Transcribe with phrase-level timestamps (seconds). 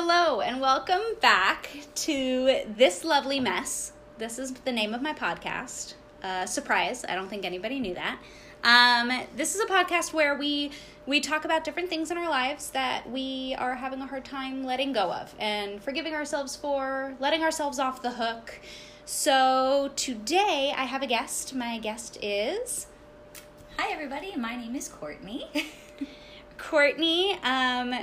[0.00, 3.90] Hello, and welcome back to This Lovely Mess.
[4.16, 5.94] This is the name of my podcast.
[6.22, 8.20] Uh, surprise, I don't think anybody knew that.
[8.62, 10.70] Um, this is a podcast where we
[11.04, 14.62] we talk about different things in our lives that we are having a hard time
[14.62, 18.60] letting go of and forgiving ourselves for, letting ourselves off the hook.
[19.04, 21.56] So today I have a guest.
[21.56, 22.86] My guest is
[23.76, 24.36] Hi, everybody.
[24.36, 25.46] My name is Courtney.
[26.56, 27.32] Courtney.
[27.42, 27.96] Um,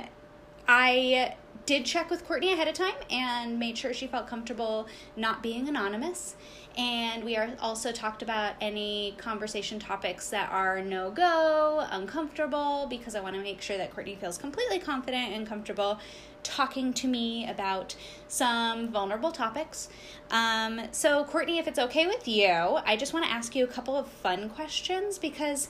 [0.68, 1.36] I
[1.66, 5.68] did check with Courtney ahead of time and made sure she felt comfortable not being
[5.68, 6.36] anonymous.
[6.78, 13.14] And we are also talked about any conversation topics that are no go, uncomfortable, because
[13.16, 15.98] I want to make sure that Courtney feels completely confident and comfortable
[16.44, 17.96] talking to me about
[18.28, 19.88] some vulnerable topics.
[20.30, 23.68] Um, so, Courtney, if it's okay with you, I just want to ask you a
[23.68, 25.68] couple of fun questions because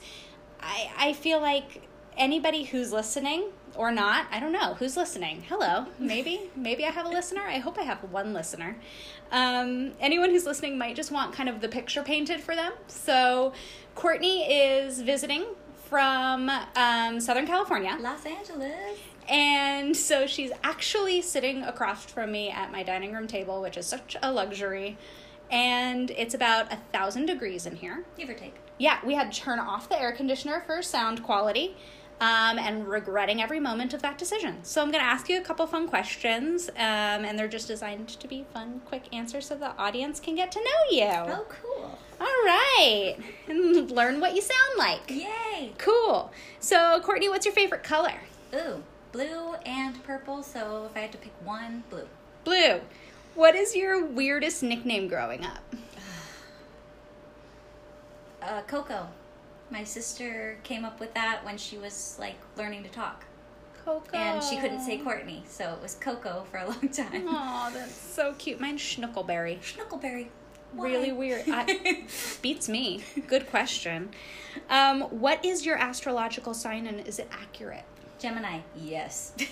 [0.59, 5.43] I, I feel like anybody who's listening or not, I don't know who's listening.
[5.47, 7.41] Hello, maybe maybe I have a listener.
[7.41, 8.77] I hope I have one listener.
[9.31, 12.73] Um, anyone who's listening might just want kind of the picture painted for them.
[12.87, 13.53] So,
[13.95, 15.45] Courtney is visiting
[15.85, 17.97] from um, Southern California.
[17.99, 18.99] Los Angeles.
[19.29, 23.85] And so she's actually sitting across from me at my dining room table, which is
[23.85, 24.97] such a luxury.
[25.51, 28.03] And it's about a thousand degrees in here.
[28.17, 28.55] Give or take.
[28.77, 31.75] Yeah, we had to turn off the air conditioner for sound quality.
[32.19, 34.63] Um, and regretting every moment of that decision.
[34.63, 38.07] So I'm going to ask you a couple fun questions, um, and they're just designed
[38.07, 41.11] to be fun, quick answers so the audience can get to know you.
[41.11, 41.99] Oh, cool.
[42.19, 45.11] All right, and learn what you sound like.
[45.11, 45.73] Yay.
[45.77, 46.31] Cool.
[46.59, 48.15] So Courtney, what's your favorite color?
[48.55, 50.41] Ooh, blue and purple.
[50.41, 52.07] So if I had to pick one, blue.
[52.43, 52.81] Blue.
[53.35, 55.75] What is your weirdest nickname growing up?
[58.41, 59.07] Uh, Coco.
[59.69, 63.25] My sister came up with that when she was like learning to talk.
[63.83, 64.17] Coco.
[64.17, 67.25] And she couldn't say Courtney, so it was Coco for a long time.
[67.27, 68.59] Oh, that's so cute.
[68.59, 69.59] Mine's Schnuckleberry.
[69.59, 70.27] Schnuckleberry.
[70.73, 70.85] Why?
[70.87, 71.45] Really weird.
[71.47, 72.03] I,
[72.41, 73.03] beats me.
[73.27, 74.09] Good question.
[74.69, 77.85] Um, what is your astrological sign and is it accurate?
[78.19, 78.59] Gemini.
[78.75, 79.33] Yes.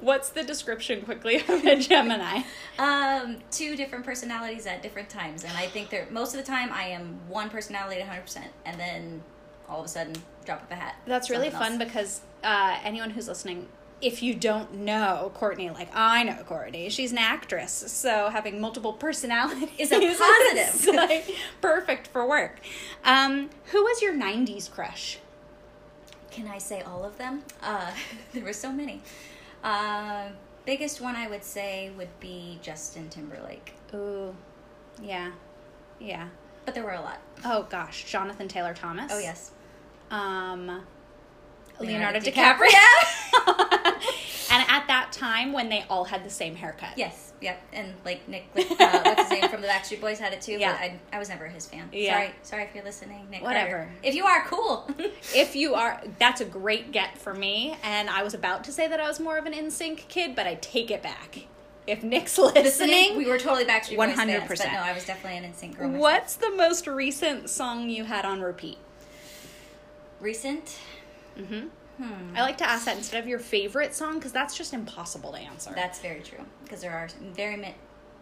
[0.00, 2.42] What's the description quickly of a Gemini?
[2.78, 6.70] um, two different personalities at different times, and I think they're most of the time
[6.72, 9.22] I am one personality at 100, percent and then
[9.68, 10.96] all of a sudden drop of a hat.
[11.06, 11.84] That's really fun else.
[11.84, 13.68] because uh, anyone who's listening,
[14.00, 18.92] if you don't know Courtney, like I know Courtney, she's an actress, so having multiple
[18.92, 20.86] personalities Is a positive.
[20.94, 21.30] like,
[21.60, 22.60] perfect for work.
[23.04, 25.18] Um, who was your '90s crush?
[26.32, 27.42] Can I say all of them?
[27.62, 27.90] Uh,
[28.32, 29.02] there were so many.
[29.62, 30.28] Uh,
[30.64, 34.34] biggest one I would say would be Justin Timberlake, Ooh,
[35.00, 35.30] yeah,
[36.00, 36.28] yeah.
[36.64, 37.20] but there were a lot.
[37.44, 39.12] Oh gosh, Jonathan Taylor Thomas.
[39.14, 39.50] Oh yes,
[40.10, 40.82] Um,
[41.80, 42.72] Leonardo, Leonardo DiCaprio.
[44.52, 46.96] and at that time, when they all had the same haircut.
[46.96, 47.60] yes, yep.
[47.72, 50.52] And like Nick, uh, what's his name from the Backstreet Boys had it too.
[50.52, 50.72] Yeah.
[50.72, 51.88] but I, I was never his fan.
[51.92, 52.12] Yeah.
[52.14, 53.42] Sorry, sorry if you're listening, Nick.
[53.42, 53.70] Whatever.
[53.70, 53.92] Carter.
[54.02, 54.88] If you are, cool.
[55.34, 57.76] If you are, that's a great get for me.
[57.82, 60.46] And I was about to say that I was more of an NSYNC kid, but
[60.46, 61.46] I take it back.
[61.86, 64.48] If Nick's listening, listening, we were totally Backstreet Boys fans, 100%.
[64.48, 65.88] but no, I was definitely an NSYNC girl.
[65.88, 66.00] myself.
[66.02, 68.78] what's the most recent song you had on repeat?
[70.20, 70.78] recent?
[71.36, 72.34] Hmm Hmm.
[72.34, 75.38] I like to ask that instead of your favorite song because that's just impossible to
[75.38, 75.72] answer.
[75.74, 77.74] That's very true because there are very many,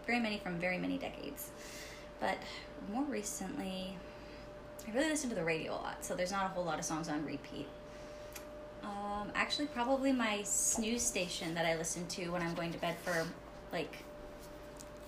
[0.07, 1.51] very many from very many decades.
[2.19, 2.37] But
[2.93, 3.97] more recently,
[4.87, 6.85] I really listen to the radio a lot, so there's not a whole lot of
[6.85, 7.69] songs on repeat.
[8.83, 12.97] Um, actually, probably my snooze station that I listen to when I'm going to bed
[13.05, 13.25] for
[13.73, 13.99] like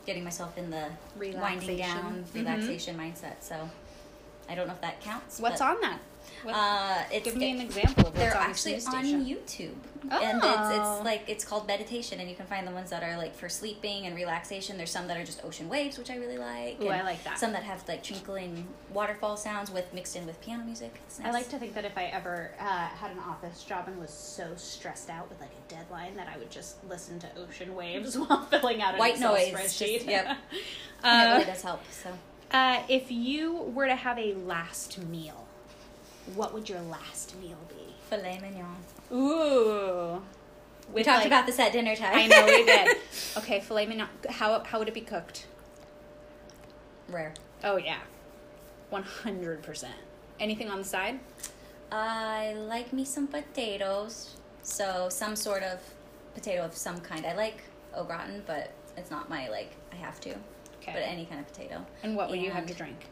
[0.06, 0.86] getting myself in the
[1.34, 3.36] winding down relaxation mindset.
[3.40, 3.68] So
[4.48, 5.40] I don't know if that counts.
[5.40, 5.98] What's on that?
[6.42, 9.04] What- Uh, it's give me it- an example of they're on actually on.
[9.24, 9.74] YouTube,
[10.10, 10.96] and it's, Oh.
[10.96, 13.48] it's like it's called meditation, and you can find the ones that are like for
[13.48, 14.76] sleeping and relaxation.
[14.76, 16.80] There's some that are just ocean waves, which I really like.
[16.80, 17.38] Ooh, and I like that.
[17.38, 21.00] Some that have like twinkling waterfall sounds with mixed in with piano music.
[21.06, 23.98] It's I like to think that if I ever uh, had an office job and
[24.00, 27.74] was so stressed out with like a deadline that I would just listen to ocean
[27.76, 29.94] waves while filling out an White Excel noise, spreadsheet.
[29.94, 30.26] just- yep.
[31.04, 31.80] and it uh, really does help.
[31.92, 32.10] So
[32.50, 35.41] uh, if you were to have a last meal,
[36.34, 37.74] what would your last meal be?
[38.10, 38.76] filet mignon.
[39.12, 40.20] Ooh.
[40.88, 42.14] We With, talked like- about this at dinner time.
[42.14, 42.96] I know we did.
[43.38, 44.08] Okay, filet mignon.
[44.28, 45.46] How how would it be cooked?
[47.08, 47.32] Rare.
[47.64, 47.98] Oh yeah,
[48.90, 49.94] one hundred percent.
[50.40, 51.20] Anything on the side?
[51.90, 54.36] I like me some potatoes.
[54.62, 55.80] So some sort of
[56.34, 57.24] potato of some kind.
[57.26, 57.62] I like
[57.94, 59.72] au gratin, but it's not my like.
[59.92, 60.30] I have to.
[60.30, 60.92] Okay.
[60.92, 61.84] But any kind of potato.
[62.02, 63.06] and what would you have to drink?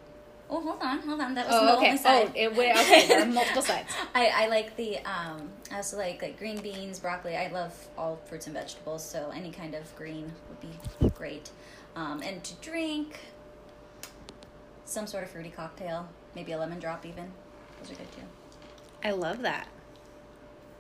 [0.53, 1.35] Oh, hold on, hold on.
[1.35, 1.87] That was Oh, the okay.
[1.87, 2.27] only side.
[2.29, 3.25] Oh, it, wait, okay.
[3.25, 3.89] Multiple sides.
[4.15, 7.37] I, I like the um I also like like green beans, broccoli.
[7.37, 11.51] I love all fruits and vegetables, so any kind of green would be great.
[11.95, 13.21] Um, and to drink,
[14.85, 17.31] some sort of fruity cocktail, maybe a lemon drop even.
[17.81, 18.23] Those are good too.
[19.05, 19.69] I love that.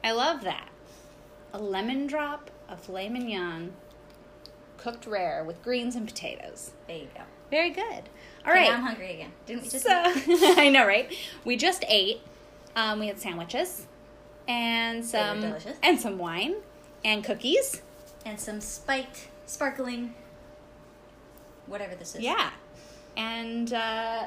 [0.02, 0.68] I love that.
[1.52, 3.72] A lemon drop of filet mignon,
[4.78, 6.72] cooked rare with greens and potatoes.
[6.88, 7.22] There you go.
[7.50, 8.08] Very good.
[8.46, 8.70] All right.
[8.72, 9.32] I'm hungry again.
[9.46, 9.84] Didn't we just?
[9.84, 9.90] So
[10.60, 11.12] I know, right?
[11.44, 12.20] We just ate.
[12.76, 13.86] Um, we had sandwiches
[14.48, 15.76] and some delicious.
[15.82, 16.56] and some wine
[17.04, 17.82] and cookies.
[18.24, 20.14] and some spiked, sparkling,
[21.66, 22.20] whatever this is.
[22.22, 22.50] Yeah,
[23.20, 24.24] and uh,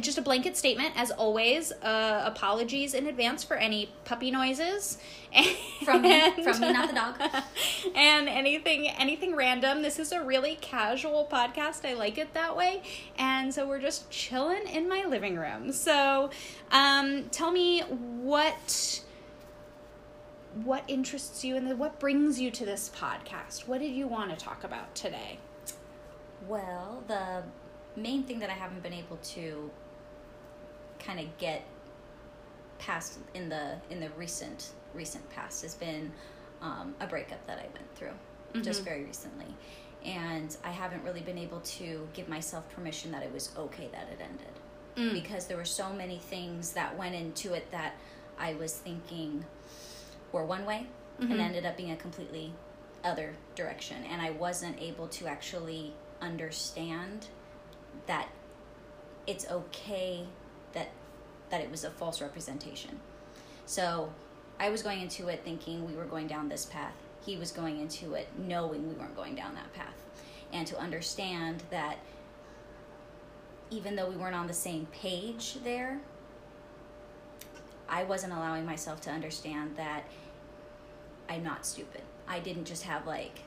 [0.00, 1.72] just a blanket statement, as always.
[1.72, 4.98] Uh, apologies in advance for any puppy noises
[5.84, 7.14] From me- from me, not the dog.
[7.94, 9.82] and anything anything random.
[9.82, 11.88] This is a really casual podcast.
[11.88, 12.82] I like it that way,
[13.16, 15.72] and so we're just chilling in my living room.
[15.72, 16.30] So,
[16.72, 19.02] um, tell me what
[20.64, 23.68] what interests you and what brings you to this podcast.
[23.68, 25.38] What did you want to talk about today?
[26.48, 27.44] Well, the
[28.00, 29.70] main thing that I haven't been able to
[30.98, 31.62] kind of get
[32.78, 36.10] past in the in the recent recent past has been
[36.62, 38.84] um, a breakup that I went through just Mhm.
[38.84, 39.46] very recently,
[40.04, 44.08] and I haven't really been able to give myself permission that it was okay that
[44.10, 44.54] it ended
[44.96, 45.12] Mm.
[45.12, 47.94] because there were so many things that went into it that
[48.38, 49.44] I was thinking
[50.32, 50.88] were one way
[51.20, 51.30] Mhm.
[51.30, 52.52] and ended up being a completely
[53.04, 57.28] other direction and I wasn't able to actually understand
[58.10, 58.28] that
[59.28, 60.26] it's okay
[60.72, 60.88] that
[61.48, 62.98] that it was a false representation.
[63.66, 64.12] So
[64.58, 66.94] I was going into it thinking we were going down this path.
[67.24, 69.94] He was going into it knowing we weren't going down that path.
[70.52, 71.98] And to understand that
[73.70, 76.00] even though we weren't on the same page there,
[77.88, 80.02] I wasn't allowing myself to understand that
[81.28, 82.02] I'm not stupid.
[82.26, 83.38] I didn't just have like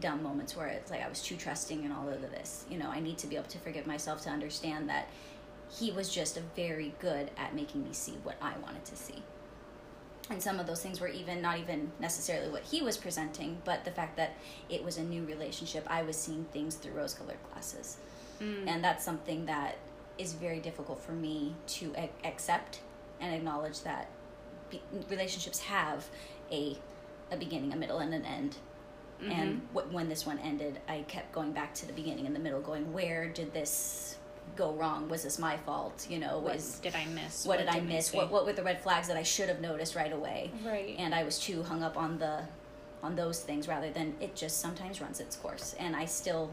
[0.00, 2.64] dumb moments where it's like I was too trusting and all of this.
[2.70, 5.08] You know, I need to be able to forgive myself to understand that
[5.78, 9.22] he was just very good at making me see what I wanted to see.
[10.30, 13.84] And some of those things were even not even necessarily what he was presenting, but
[13.84, 14.34] the fact that
[14.68, 17.96] it was a new relationship, I was seeing things through rose colored glasses.
[18.40, 18.68] Mm.
[18.68, 19.76] And that's something that
[20.18, 22.80] is very difficult for me to a- accept
[23.20, 24.08] and acknowledge that
[24.70, 26.06] be- relationships have
[26.52, 26.76] a
[27.32, 28.56] a beginning, a middle, and an end.
[29.22, 29.78] And mm-hmm.
[29.78, 32.60] wh- when this one ended, I kept going back to the beginning and the middle,
[32.60, 34.16] going, where did this
[34.56, 35.08] go wrong?
[35.08, 36.06] Was this my fault?
[36.08, 37.46] You know, what was did I miss?
[37.46, 38.12] what did I miss?
[38.12, 40.50] What what were the red flags that I should have noticed right away?
[40.64, 40.96] Right.
[40.98, 42.44] And I was too hung up on the
[43.02, 45.74] on those things rather than it just sometimes runs its course.
[45.78, 46.50] And I still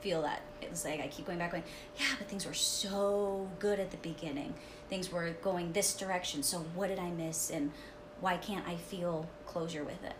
[0.00, 1.64] feel that it's like I keep going back going,
[1.98, 4.54] yeah, but things were so good at the beginning.
[4.88, 6.42] Things were going this direction.
[6.42, 7.72] So what did I miss and
[8.20, 10.14] why can't I feel closure with it?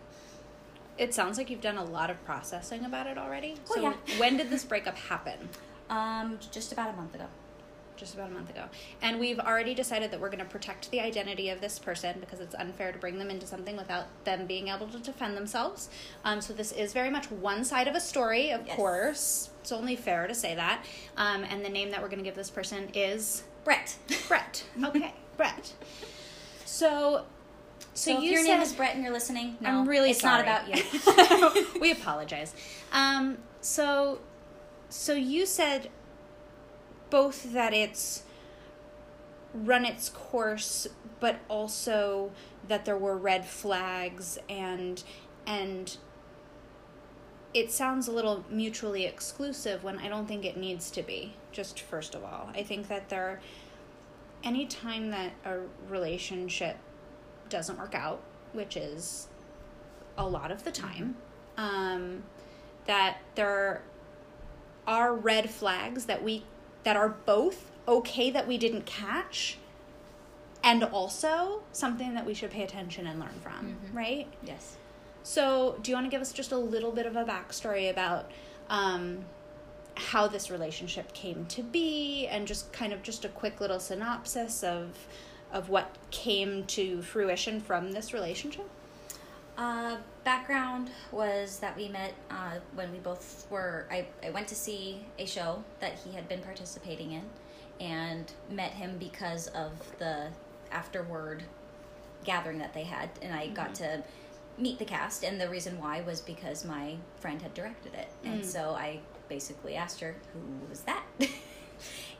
[0.96, 3.56] It sounds like you've done a lot of processing about it already.
[3.70, 3.94] Oh, so yeah.
[4.18, 5.48] when did this breakup happen?
[5.90, 7.26] Um, just about a month ago.
[7.96, 8.64] Just about a month ago.
[9.02, 12.40] And we've already decided that we're going to protect the identity of this person because
[12.40, 15.88] it's unfair to bring them into something without them being able to defend themselves.
[16.24, 18.76] Um, so this is very much one side of a story, of Yes.
[18.76, 19.50] course.
[19.60, 20.84] It's only fair to say that.
[21.16, 23.96] Um, and the name that we're going to give this person is Brett.
[24.28, 24.64] Brett.
[24.84, 25.72] Okay, Brett.
[26.64, 27.24] So,
[27.94, 30.44] so, So, if your name is Brett and you're listening, no, I'm really it's sorry.
[30.44, 31.64] not about you.
[31.80, 32.54] we apologize.
[32.92, 34.18] Um, so,
[34.88, 35.90] so you said
[37.10, 38.24] both that it's
[39.54, 40.88] run its course,
[41.20, 42.32] but also
[42.66, 45.02] that there were red flags and
[45.46, 45.96] and
[47.52, 51.34] it sounds a little mutually exclusive when I don't think it needs to be.
[51.52, 53.40] Just first of all, I think that there
[54.42, 56.76] any time that a relationship
[57.48, 58.20] doesn't work out,
[58.52, 59.28] which is
[60.16, 61.16] a lot of the time,
[61.56, 62.22] um,
[62.86, 63.82] that there
[64.86, 66.44] are red flags that we
[66.84, 69.56] that are both okay that we didn't catch
[70.62, 73.94] and also something that we should pay attention and learn from, Mhm.
[73.94, 74.26] right?
[74.42, 74.76] yes.
[75.22, 78.30] So, do you want to give us just a little bit of a backstory about
[78.68, 79.24] um,
[79.94, 84.62] how this relationship came to be, and just kind of just a quick little synopsis
[84.62, 85.06] of
[85.54, 88.68] of what came to fruition from this relationship?
[89.56, 93.86] Uh, background was that we met uh, when we both were.
[93.90, 97.22] I, I went to see a show that he had been participating in
[97.80, 100.26] and met him because of the
[100.72, 101.44] afterward
[102.24, 103.08] gathering that they had.
[103.22, 104.02] And I got to
[104.58, 105.22] meet the cast.
[105.22, 108.08] And the reason why was because my friend had directed it.
[108.24, 108.44] And Mm.
[108.44, 111.04] so I basically asked her, who was that?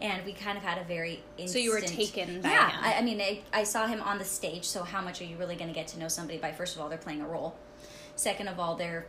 [0.01, 2.71] and we kind of had a very instant, So you were taken by yeah.
[2.71, 2.79] him.
[2.85, 4.65] I, I mean, I, I saw him on the stage.
[4.65, 6.53] So how much are you really going to get to know somebody by?
[6.53, 7.57] First of all, they're playing a role.
[8.17, 9.07] Second of all, they're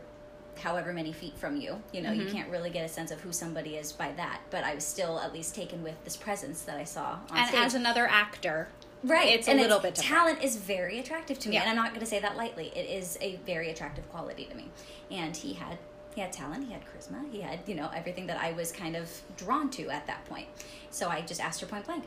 [0.60, 1.82] however many feet from you.
[1.92, 2.20] You know, Mm-hmm.
[2.28, 4.40] you can't really get a sense of who somebody is by that.
[4.50, 7.48] But I was still at least taken with this presence that I saw on and
[7.48, 7.60] stage.
[7.60, 8.68] as another actor,
[9.04, 9.28] Right.
[9.38, 10.14] It's a and little bit different.
[10.18, 11.54] talent is very attractive to me.
[11.56, 11.60] Yeah.
[11.62, 12.72] And I'm not gonna say that lightly.
[12.74, 14.70] It is a very attractive quality to me.
[15.10, 15.78] And he had
[16.16, 18.96] he had talent, he had charisma, he had, you know, everything that I was kind
[18.96, 20.46] of drawn to at that point.
[20.88, 22.04] So I just asked her point blank,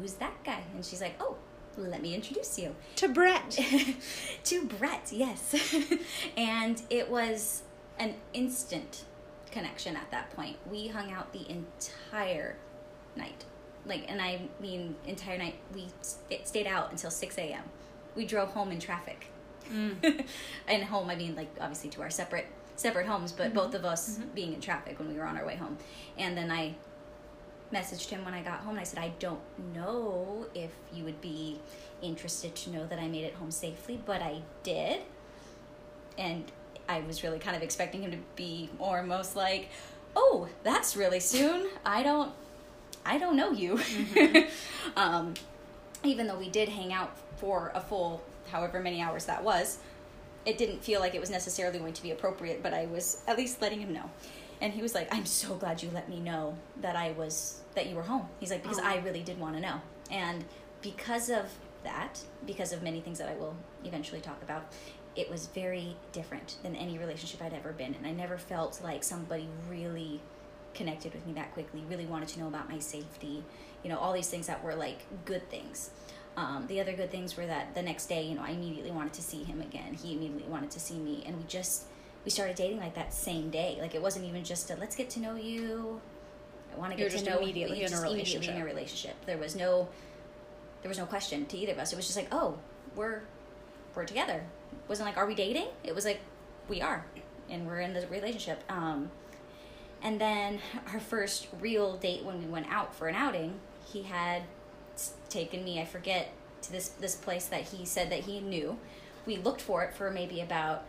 [0.00, 0.62] Who's that guy?
[0.74, 1.36] And she's like, Oh,
[1.76, 3.58] let me introduce you to Brett.
[4.44, 5.54] to Brett, yes.
[6.38, 7.62] and it was
[7.98, 9.04] an instant
[9.50, 10.56] connection at that point.
[10.70, 12.56] We hung out the entire
[13.16, 13.44] night.
[13.84, 15.56] Like, and I mean, entire night.
[15.74, 17.64] We st- stayed out until 6 a.m.
[18.16, 19.26] We drove home in traffic.
[19.70, 20.24] Mm.
[20.68, 22.46] and home, I mean, like, obviously to our separate
[22.82, 23.56] separate homes, but mm-hmm.
[23.56, 24.28] both of us mm-hmm.
[24.34, 25.78] being in traffic when we were on our way home.
[26.18, 26.74] And then I
[27.72, 29.40] messaged him when I got home and I said, I don't
[29.74, 31.58] know if you would be
[32.02, 35.00] interested to know that I made it home safely, but I did.
[36.18, 36.44] And
[36.88, 39.70] I was really kind of expecting him to be more most like,
[40.14, 41.68] oh, that's really soon.
[41.86, 42.32] I don't,
[43.06, 43.76] I don't know you.
[43.76, 44.96] Mm-hmm.
[44.98, 45.34] um,
[46.04, 49.78] even though we did hang out for a full however many hours that was,
[50.44, 53.36] it didn't feel like it was necessarily going to be appropriate, but I was at
[53.36, 54.10] least letting him know.
[54.60, 57.88] And he was like, I'm so glad you let me know that I was, that
[57.88, 58.28] you were home.
[58.38, 59.00] He's like, because I oh.
[59.02, 59.80] really did want to know.
[60.10, 60.44] And
[60.82, 61.46] because of
[61.84, 64.72] that, because of many things that I will eventually talk about,
[65.16, 68.06] it was very different than any relationship I'd ever been in.
[68.06, 70.20] I never felt like somebody really
[70.74, 73.44] connected with me that quickly, really wanted to know about my safety,
[73.82, 75.90] you know, all these things that were like good things.
[76.36, 79.12] Um, the other good things were that the next day, you know, I immediately wanted
[79.14, 79.94] to see him again.
[79.94, 81.84] He immediately wanted to see me, and we just
[82.24, 83.76] we started dating like that same day.
[83.80, 86.00] Like it wasn't even just a let's get to know you.
[86.74, 87.86] I want to get to know immediately you.
[87.86, 88.62] in a Just immediately in relationship.
[88.62, 89.26] a relationship.
[89.26, 89.88] There was no
[90.82, 91.92] there was no question to either of us.
[91.92, 92.58] It was just like, oh,
[92.96, 93.22] we're
[93.94, 94.44] we're together.
[94.72, 95.68] It wasn't like, are we dating?
[95.84, 96.20] It was like,
[96.68, 97.04] we are,
[97.50, 98.62] and we're in the relationship.
[98.70, 99.10] Um,
[100.02, 100.60] and then
[100.92, 104.42] our first real date when we went out for an outing, he had
[105.28, 105.80] taken me.
[105.80, 106.32] I forget
[106.62, 108.78] to this this place that he said that he knew.
[109.26, 110.84] We looked for it for maybe about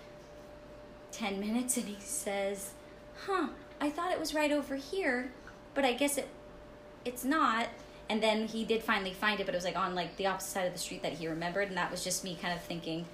[1.12, 2.72] ten minutes, and he says,
[3.26, 5.32] "Huh, I thought it was right over here,
[5.74, 6.28] but I guess it
[7.06, 7.70] it's not."
[8.10, 10.50] And then he did finally find it, but it was like on like the opposite
[10.50, 13.06] side of the street that he remembered, and that was just me kind of thinking,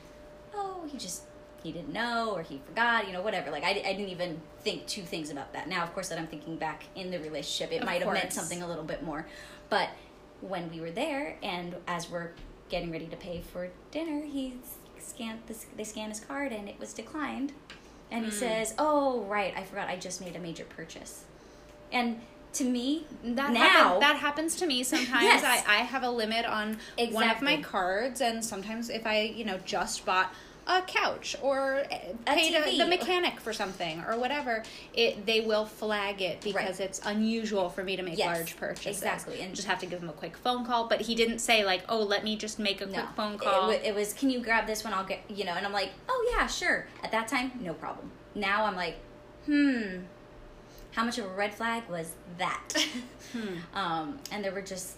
[0.54, 1.24] "Oh, he just
[1.62, 4.88] he didn't know or he forgot, you know, whatever." Like I, I didn't even think
[4.88, 5.68] two things about that.
[5.70, 8.34] Now, of course, that I'm thinking back in the relationship, it Of might have meant
[8.34, 9.28] something a little bit more.
[9.70, 9.90] But
[10.42, 12.32] when we were there, and as we're
[12.70, 14.56] getting ready to pay for dinner, he
[14.98, 15.66] scanned this.
[15.76, 17.54] They scanned his card, and it was declined.
[18.12, 18.38] And he hmm.
[18.38, 19.88] says, "Oh, right, I forgot.
[19.88, 21.24] I just made a major purchase."
[21.92, 22.22] And
[22.54, 25.24] to me, That now happen- that happens to me sometimes.
[25.24, 25.44] Yes.
[25.44, 26.78] I, I have a limit on
[27.12, 30.34] one of my cards, and sometimes if I you know just bought
[30.70, 35.66] a couch or A paid a, the mechanic for something or whatever, it they will
[35.66, 36.88] flag it because Right.
[36.88, 38.98] it's unusual for me to make Yes, large purchases.
[38.98, 40.88] exactly, and- just have to give them a quick phone call.
[40.88, 43.68] But he didn't say like, oh, let me just make a quick phone call.
[43.70, 44.94] wa- it was, can you grab this one?
[44.94, 46.86] I'll get, you know, and I'm like, oh yeah, sure.
[47.04, 48.12] At that time, no problem.
[48.36, 48.98] Now I'm like,
[49.48, 50.02] hmm,
[50.92, 52.62] how much of a red flag was that?
[53.74, 54.96] um, and there were just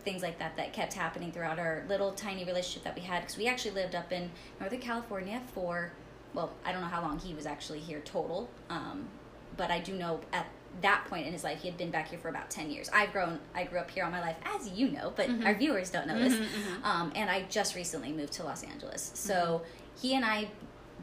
[0.00, 3.36] things like that that kept happening throughout our little tiny relationship that we had because
[3.36, 5.92] we actually lived up in Northern California for,
[6.34, 9.08] well, I don't know how long he was actually here total, um,
[9.56, 10.46] but I do know at
[10.82, 12.88] that point in his life he had been back here for about 10 years.
[12.92, 15.90] I've grown i grew up here all my life as you know but our viewers
[15.90, 16.48] don't know this.
[16.84, 19.10] Um, and i just recently moved to los angeles.
[19.14, 19.62] So
[20.00, 20.48] he and i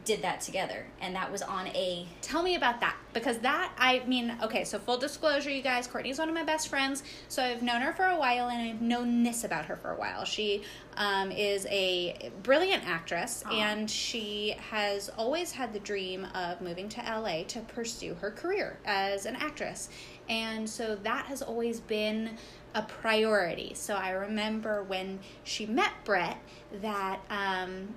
[0.08, 4.02] did that together and that was on a Tell me about that because that I
[4.06, 7.62] mean, okay, so full disclosure, you guys, Courtney's one of my best friends, so I've
[7.62, 10.24] known her for a while and I've known this about her for a while.
[10.24, 10.62] She
[10.96, 13.52] um, is a brilliant actress Aw.
[13.52, 18.78] and she has always had the dream of moving to LA to pursue her career
[18.86, 19.90] as an actress,
[20.30, 22.38] and so that has always been
[22.74, 23.72] a priority.
[23.74, 26.38] So I remember when she met Brett
[26.80, 27.20] that.
[27.28, 27.94] Um,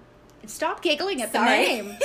[0.48, 1.86] Stop giggling at the name.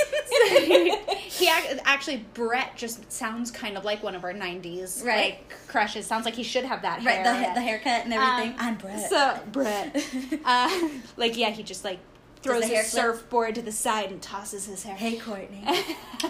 [0.49, 5.33] he ac- actually Brett just sounds kind of like one of our '90s Right.
[5.33, 6.05] like crushes.
[6.05, 7.49] Sounds like he should have that right hair.
[7.49, 10.05] the, the haircut and everything Um, i'm brett So Brett,
[10.45, 11.99] uh, like yeah, he just like
[12.41, 14.95] throws his surfboard to the side and tosses his hair.
[14.95, 15.63] hey courtney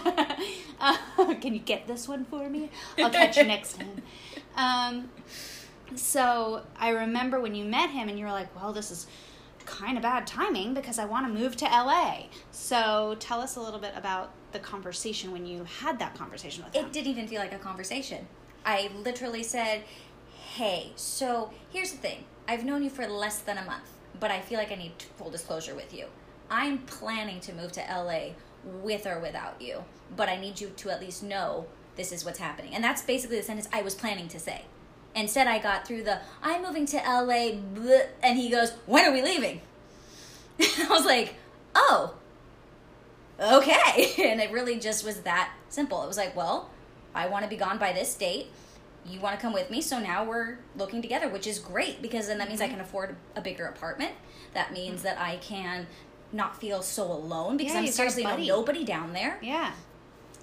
[0.80, 0.96] uh,
[1.40, 2.70] can you get this one for me?
[2.98, 4.02] I'll catch you next time.
[4.56, 5.10] Um,
[5.94, 9.06] so I remember when you met him and you were like, well, this is
[9.68, 12.24] kind of bad timing because I want to move to LA.
[12.50, 16.74] So tell us a little bit about the conversation when you had that conversation with
[16.74, 16.86] him.
[16.86, 18.26] it didn't even feel like a conversation.
[18.64, 19.84] I literally said,
[20.54, 22.24] hey, so here's the thing.
[22.48, 25.30] I've known you for less than a month, but I feel like I need full
[25.30, 26.06] disclosure with you.
[26.50, 28.30] I'm planning to move to LA
[28.82, 29.84] with or without you,
[30.16, 32.74] but I need you to at least know this is what's happening.
[32.74, 34.62] And that's basically the sentence I was planning to say.
[35.14, 39.12] Instead, I got through the I'm moving to LA, bleh, and he goes, When are
[39.12, 39.60] we leaving?
[40.60, 41.34] I was like,
[41.74, 42.14] Oh,
[43.40, 44.12] okay.
[44.30, 46.02] And it really just was that simple.
[46.02, 46.70] It was like, Well,
[47.14, 48.46] I want to be gone by this date.
[49.06, 52.26] You want to come with me, so now we're looking together, which is great because
[52.26, 52.70] then that means Mm-hmm.
[52.70, 54.12] I can afford a bigger apartment.
[54.54, 55.86] That means that I can
[56.32, 59.38] not feel so alone because Yeah, I'm you've got a seriously nobody down there.
[59.40, 59.72] Yeah.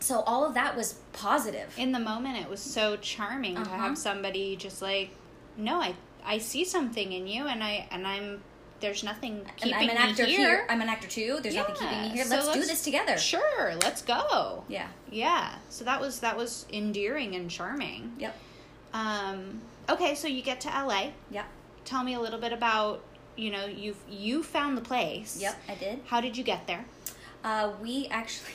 [0.05, 1.74] So all of that was positive.
[1.77, 3.75] In the moment, it was so charming to Uh-huh.
[3.77, 5.09] have somebody just like,
[5.57, 8.43] no, I I see something in you, and I and I'm
[8.81, 10.38] there's nothing keeping I'm an me actor here.
[10.38, 10.67] here.
[10.69, 11.39] I'm an actor too.
[11.41, 12.25] There's nothing keeping me here.
[12.25, 13.17] so Let's, do let's- this together.
[13.17, 14.63] Sure, let's go.
[14.67, 14.88] Yeah.
[15.09, 15.55] Yeah.
[15.69, 18.13] So that was that was endearing and charming.
[18.19, 18.35] Yep.
[18.93, 21.12] Um, okay, so you get to LA.
[21.31, 21.45] Yep.
[21.85, 23.01] Tell me a little bit about
[23.35, 25.38] you know you you found the place.
[25.41, 25.55] Yep.
[25.67, 26.00] I did.
[26.05, 26.85] How did you get there?
[27.43, 28.53] Uh, we actually,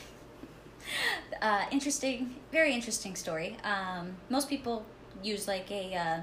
[1.41, 3.57] uh, interesting, very interesting story.
[3.63, 4.85] Um, most people
[5.23, 6.19] use like a, uh,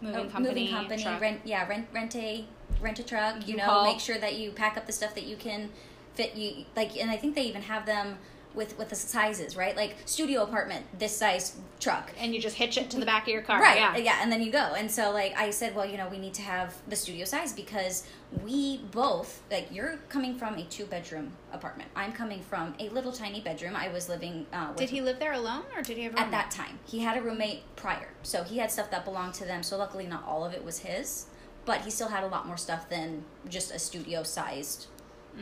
[0.00, 0.48] Moving a company.
[0.48, 1.20] moving company, truck.
[1.20, 2.44] rent, yeah, rent, rent a,
[2.80, 3.46] rent a truck.
[3.48, 3.84] You know, U-Haul.
[3.84, 5.70] make sure that you pack up the stuff that you can
[6.14, 6.36] fit.
[6.36, 8.18] You like, and I think they even have them
[8.58, 9.74] with with the sizes, right?
[9.74, 12.10] Like studio apartment, this size truck.
[12.18, 13.62] and you just hitch it to the back of your car.
[13.62, 13.78] Right.
[13.78, 13.96] Yeah.
[13.96, 14.74] yeah, and then you go.
[14.76, 17.54] And so like I said, well, you know, we need to have the studio size
[17.54, 18.04] because
[18.42, 21.88] we both like you're coming from a two bedroom apartment.
[21.96, 23.74] I'm coming from a little tiny bedroom.
[23.76, 26.20] I was living uh with Did he live there alone, or did he have a
[26.20, 26.80] at that time.
[26.84, 28.08] He had a roommate prior.
[28.22, 29.62] So he had stuff that belonged to them.
[29.62, 31.26] So luckily not all of it was his,
[31.64, 34.88] but he still had a lot more stuff than just a studio sized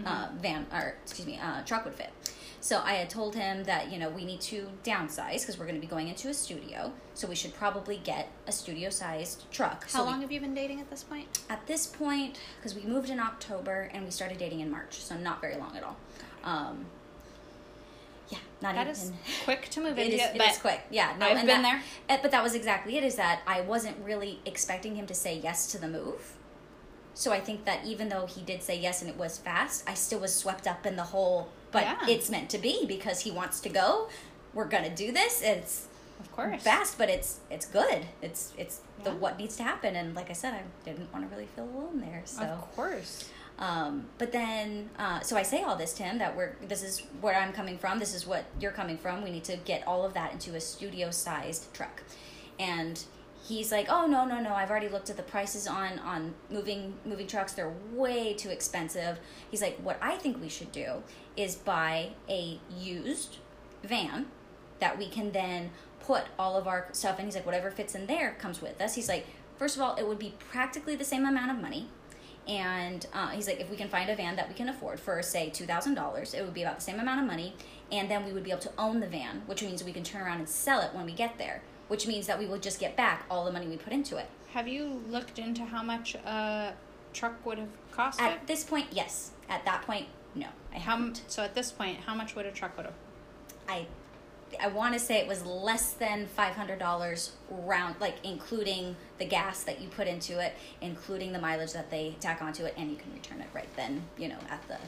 [0.05, 2.11] uh, van or excuse me, uh, truck would fit.
[2.67, 5.77] So I had told him that you know we need to downsize because we're going
[5.77, 9.85] to be going into a studio, so we should probably get a studio sized truck.
[9.85, 11.29] How So we- long have you been dating at this point?
[11.49, 15.17] at this point, because we moved in October and we started dating in March, so
[15.17, 15.97] not very long at all.
[16.43, 16.87] Um,
[18.31, 18.91] yeah, not That even.
[19.01, 19.13] is
[19.45, 20.17] quick to move It into.
[20.17, 20.81] is, it is quick.
[20.91, 23.05] Yeah, no, I've been that- uh, But that was exactly it.
[23.05, 26.33] Is that I wasn't really expecting him to say yes to the move.
[27.15, 29.95] So I think that even though he did say yes and it was fast, I
[29.95, 31.51] still was swept up in the whole.
[31.77, 32.15] But Yeah.
[32.15, 34.09] it's meant to be because he wants to go.
[34.55, 35.43] We're gonna do this.
[35.43, 35.87] It's
[36.21, 36.63] Of course.
[36.63, 38.07] fast, but it's it's good.
[38.23, 39.95] It's it's the what needs to happen.
[39.97, 42.23] And like I said, I didn't want to really feel alone there.
[42.25, 42.43] So.
[42.43, 43.29] Of course.
[43.59, 47.37] Um, but then, uh, so I say all this Tim, that we're this is where
[47.37, 47.99] I'm coming from.
[47.99, 49.23] This is what you're coming from.
[49.23, 52.03] We need to get all of that into a studio sized truck,
[52.59, 53.03] and
[53.47, 54.53] he's like, "Oh no, no, no!
[54.55, 57.53] I've already looked at the prices on on moving moving trucks.
[57.53, 59.19] They're way too expensive."
[59.51, 61.03] He's like, "What I think we should do
[61.37, 63.37] is buy a used
[63.83, 64.27] van
[64.81, 68.07] that we can then put all of our stuff in." He's like, "Whatever fits in
[68.07, 71.25] there comes with us." He's like, first of all, it would be practically the same
[71.25, 71.89] amount of money."
[72.49, 75.21] and uh, he's like if we can find a van that we can afford for
[75.21, 77.55] say $2000 it would be about the same amount of money
[77.91, 80.23] and then we would be able to own the van which means we can turn
[80.23, 82.97] around and sell it when we get there which means that we will just get
[82.97, 86.75] back all the money we put into it Have you looked into how much a
[87.13, 88.21] truck would have cost?
[88.21, 91.99] at this point yes at that point no i how, haven't so at this point,
[92.01, 92.95] how much would a truck would have?
[93.69, 93.87] i
[94.61, 99.81] i want to say it was less than $500 round like including the gas that
[99.81, 103.13] you put into it including the mileage that they tack onto it and you can
[103.13, 104.79] return it right then you know at the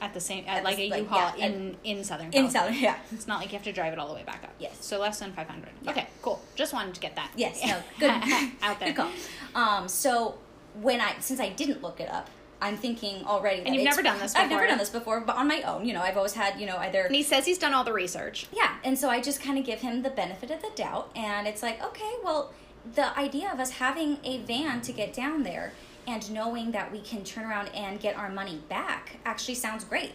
[0.00, 2.26] At the same, at, At like the- a like, U-Haul yeah, in in Southern.
[2.26, 2.50] in California.
[2.60, 4.54] southern yeah It's not like you have to drive it all the way back up.
[4.58, 4.76] Yes.
[4.80, 5.70] So less than five hundred.
[5.82, 5.90] Yeah.
[5.90, 6.40] Okay, cool.
[6.54, 7.30] Just wanted to get that.
[7.36, 8.10] Yes, no, good
[8.62, 8.92] out there.
[8.92, 9.10] Good call.
[9.54, 10.38] Um, so
[10.80, 12.28] when I since I didn't look it up,
[12.62, 13.62] I'm thinking already.
[13.64, 15.84] And you've never done this I've never done this before, but on my own.
[15.86, 17.92] You know, I've always had you know either And he says he's done all the
[17.92, 18.46] research.
[18.52, 21.46] yeah, and so I just kind of give him the benefit of the doubt, and
[21.46, 22.52] it's like okay, well,
[22.94, 25.72] the idea of us having a van to get down there
[26.06, 30.12] and knowing that we can turn around and get our money back actually sounds great.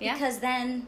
[0.00, 0.14] Yeah.
[0.14, 0.86] Because then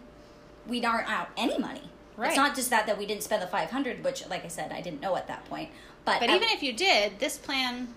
[0.67, 1.83] we aren't out any money.
[2.17, 2.29] Right.
[2.29, 4.73] It's not just that that we didn't spend the five hundred, which, like I said,
[4.73, 5.71] I didn't know at that point.
[6.05, 7.89] But, But at- even if you did, this plan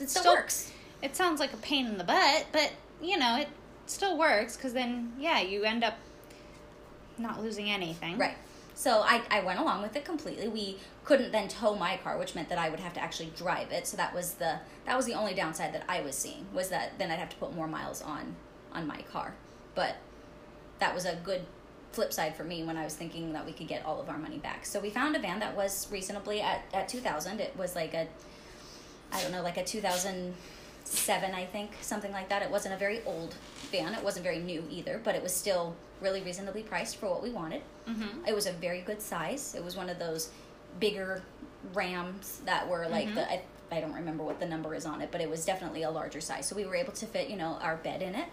[0.00, 0.72] it still, still- works.
[1.02, 3.48] it sounds like a pain in the butt, but you know, it
[3.86, 5.94] still works because then yeah, you end up
[7.18, 8.16] not losing anything.
[8.18, 8.36] Right.
[8.78, 10.46] So I, I went along with it completely.
[10.46, 13.72] We couldn't then tow my car, which meant that I would have to actually drive
[13.72, 13.88] it.
[13.88, 16.96] So that was the that was the only downside that I was seeing was that
[16.96, 18.36] then I'd have to put more miles on
[18.72, 19.34] on my car.
[19.74, 19.96] But
[20.78, 21.44] that was a good
[21.90, 24.16] flip side for me when I was thinking that we could get all of our
[24.16, 24.64] money back.
[24.64, 27.40] So we found a van that was reasonably at at 2000.
[27.40, 28.06] It was like a
[29.10, 32.42] I don't know, like a 2007, I think, something like that.
[32.42, 33.34] It wasn't a very old
[33.68, 33.94] van.
[33.94, 37.30] It wasn't very new either, but it was still really reasonably priced for what we
[37.30, 37.62] wanted.
[37.88, 38.26] Mm-hmm.
[38.26, 39.54] It was a very good size.
[39.54, 40.30] It was one of those
[40.80, 41.22] bigger
[41.74, 45.10] Rams that were like the I, I don't remember what the number is on it,
[45.10, 46.46] but it was definitely a larger size.
[46.46, 48.28] So we were able to fit, you know, our bed in it.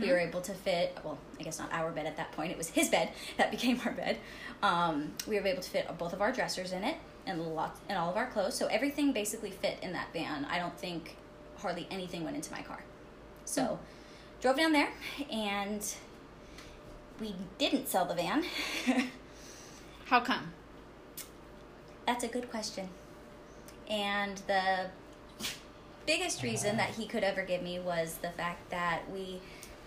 [0.00, 2.52] We were able to fit, well, I guess not our bed at that point.
[2.52, 4.18] It was his bed that became our bed.
[4.62, 7.98] Um, we were able to fit both of our dressers in it and lots and
[7.98, 8.54] all of our clothes.
[8.54, 10.44] So everything basically fit in that van.
[10.46, 11.16] I don't think
[11.58, 12.82] hardly anything went into my car.
[13.44, 13.78] So
[14.40, 14.90] drove down there
[15.30, 15.94] and
[17.20, 18.44] we didn't sell the van.
[20.06, 20.52] How come?
[22.06, 22.88] That's a good question.
[23.88, 24.86] And the
[26.06, 29.40] biggest reason that he could ever give me was the fact that we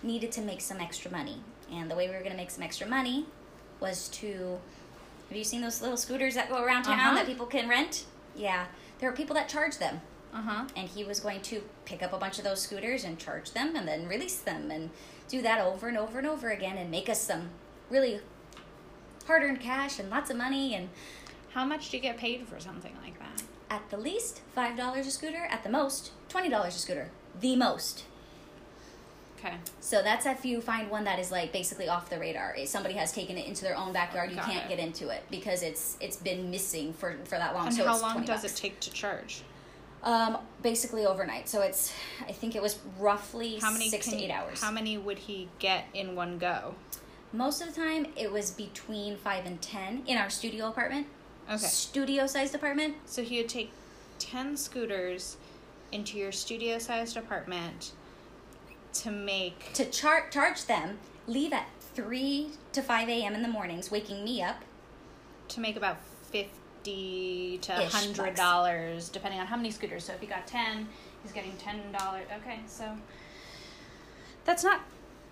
[0.04, 1.38] needed to make some extra money.
[1.72, 3.26] And the way we were going to make some extra money
[3.80, 4.60] was to.
[5.30, 7.16] Have you seen those little scooters that go around town Uh-huh.
[7.16, 8.06] that people can rent?
[8.36, 8.66] Yeah.
[9.00, 10.02] There are people that charge them.
[10.34, 10.66] Uh huh.
[10.76, 13.76] And he was going to pick up a bunch of those scooters and charge them
[13.76, 14.90] and then release them and
[15.28, 17.50] do that over and over and over again and make us some
[17.90, 18.20] really
[19.28, 20.90] hard earned cash and lots of money and
[21.54, 23.44] How much do you get paid for something like that?
[23.70, 27.56] at the least five dollars a scooter at the most twenty dollars a scooter the
[27.56, 28.04] most
[29.40, 29.56] Okay.
[29.82, 32.94] so that's if you find one that is like basically off the radar if somebody
[32.96, 34.70] has taken it into their own backyard you Got can't it.
[34.70, 37.94] get into it because it's it's been missing for for that long And so how
[37.94, 38.54] it's long 20 does bucks.
[38.54, 39.42] it take to charge?
[40.04, 41.94] Um basically overnight so it's
[42.28, 45.50] i think it was roughly How many six to eight hours How many would he
[45.60, 46.76] get in one go?
[47.32, 51.08] most of the time it was between five and ten in our studio apartment
[51.50, 51.58] Okay.
[51.58, 53.72] studio sized apartment So he would take
[54.20, 55.36] 10 scooters
[55.92, 57.92] into your studio sized apartment
[58.94, 59.74] to make.
[59.74, 64.42] to char- charge them leave at 3 to 5 a.m in the mornings waking me
[64.42, 64.64] up
[65.50, 65.98] to make about
[66.84, 70.04] 50 to Ish hundred dollars depending on how many scooters.
[70.06, 70.88] So if he got 10
[71.24, 72.26] he's getting 10 dollars.
[72.42, 72.98] Okay so
[74.46, 74.82] that's not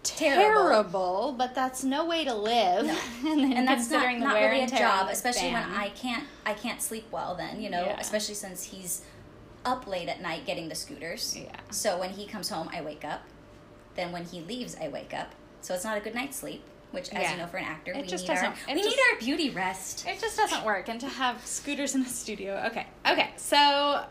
[0.04, 0.64] Terrible.
[0.64, 2.88] terrible, but that's no way to live.
[2.88, 2.98] No.
[3.32, 7.06] and, that's not, the not really a job especially when i can't i can't sleep
[7.12, 8.00] well then you know Yeah.
[8.00, 9.04] especially since he's
[9.64, 11.38] up late at night getting the scooters.
[11.38, 11.56] Yeah.
[11.70, 13.22] so when he comes home i wake up.
[13.96, 15.34] Then when he leaves i wake up.
[15.62, 17.32] So it's not a good night's sleep which as Yeah.
[17.32, 19.50] you know for an actor It we just need our we just- need our beauty
[19.50, 20.90] rest It just doesn't work.
[20.90, 22.56] And to have scooters in the studio.
[22.68, 22.88] Okay.
[23.08, 23.30] Okay.
[23.38, 24.06] So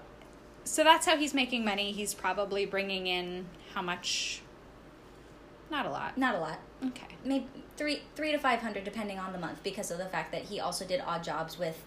[0.64, 1.92] so that's how he's making money.
[1.92, 4.42] He's probably bringing in how much?
[5.70, 6.18] Not a lot.
[6.18, 7.06] not a lot Okay.
[7.24, 10.42] maybe three three to five hundred depending on the month because of the fact that
[10.42, 11.84] he also did odd jobs with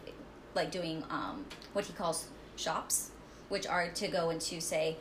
[0.56, 3.10] like doing um, what he calls shops
[3.50, 4.96] which are to go into say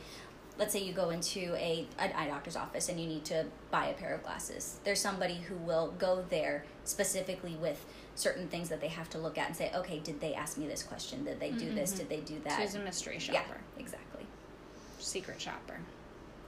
[0.59, 3.87] let's say you go into a an eye doctor's office and you need to buy
[3.87, 7.85] a pair of glasses there's somebody who will go there specifically with
[8.15, 10.67] certain things that they have to look at and say okay did they ask me
[10.67, 13.37] this question did they do this did they do that She's a mystery shopper.
[13.39, 14.27] yeah exactly
[14.99, 15.79] Secret shopper.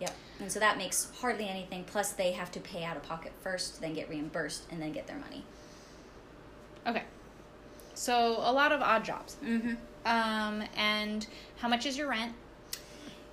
[0.01, 0.12] Yep.
[0.40, 1.85] And so that makes hardly anything.
[1.85, 5.07] Plus, they have to pay out of pocket first, then get reimbursed, and then get
[5.07, 5.45] their money.
[6.87, 7.03] Okay.
[7.95, 9.37] So a lot of odd jobs.
[9.45, 9.75] Mm-hmm.
[10.07, 11.27] Um, and
[11.59, 12.33] how much is your rent?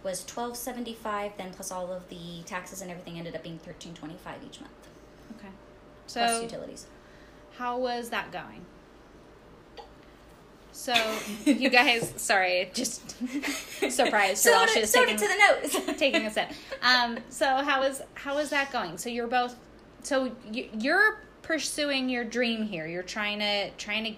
[0.04, 1.34] Was twelve seventy five.
[1.38, 4.60] Then plus all of the taxes and everything ended up being thirteen twenty five each
[4.60, 4.88] month,
[5.38, 5.50] Okay.
[6.08, 6.88] plus So utilities.
[7.58, 8.66] how was that going?
[10.74, 10.94] So
[11.46, 13.12] you guys, sorry, just
[13.92, 15.36] surprised So to, she was so taking, to the
[15.80, 15.98] notes.
[16.00, 16.50] taking a sip.
[16.82, 18.98] Um, so how is how is that going?
[18.98, 19.56] So you're both,
[20.04, 22.88] so you, you're pursuing your dream here.
[22.88, 24.14] You're trying to trying to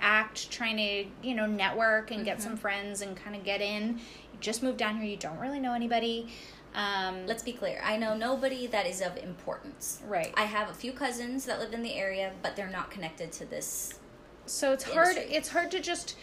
[0.00, 3.98] act, trying to you know network and get some friends and kind of get in.
[4.46, 5.04] Just moved down here.
[5.10, 6.28] You don't really know anybody.
[6.72, 7.80] Um, Let's be clear.
[7.82, 10.00] I know nobody that is of importance.
[10.06, 10.32] right.
[10.36, 13.44] I have a few cousins that live in the area, but they're not connected to
[13.44, 13.98] this.
[14.46, 15.16] So it's hard.
[15.16, 16.14] It's hard to just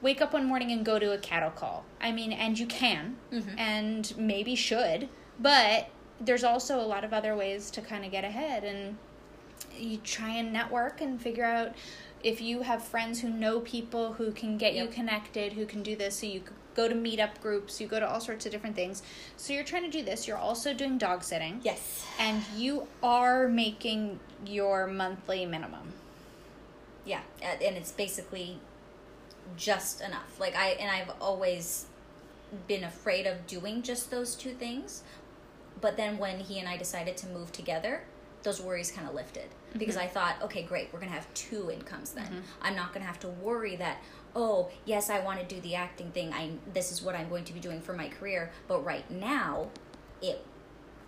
[0.00, 1.84] wake up one morning and go to a cattle call.
[2.00, 3.58] I mean, and you can, Mhm.
[3.58, 8.24] and maybe should, but there's also a lot of other ways to kind of get
[8.24, 8.96] ahead, and
[9.78, 11.72] you try and network and figure out
[12.22, 15.94] if you have friends who know people who can get you connected, who can do
[15.96, 16.16] this.
[16.20, 16.42] So you
[16.74, 19.02] go to meetup groups, you go to all sorts of different things.
[19.36, 20.26] So you're trying to do this.
[20.26, 22.04] You're also doing dog sitting, Yes.
[22.18, 25.92] and you are making your monthly minimum.
[27.04, 28.58] Yeah, and it's basically
[29.56, 30.40] just enough.
[30.40, 31.86] Like I and I've always
[32.66, 35.02] been afraid of doing just those two things.
[35.80, 38.02] But then when he and I decided to move together,
[38.46, 39.78] those worries kind of lifted mm-hmm.
[39.78, 42.24] because I thought, okay, great, we're going to have two incomes then.
[42.24, 42.62] Mm-hmm.
[42.62, 43.98] I'm not going to have to worry that
[44.36, 46.32] oh, yes, I want to do the acting thing.
[46.32, 49.70] I this is what I'm going to be doing for my career, but right now
[50.22, 50.44] it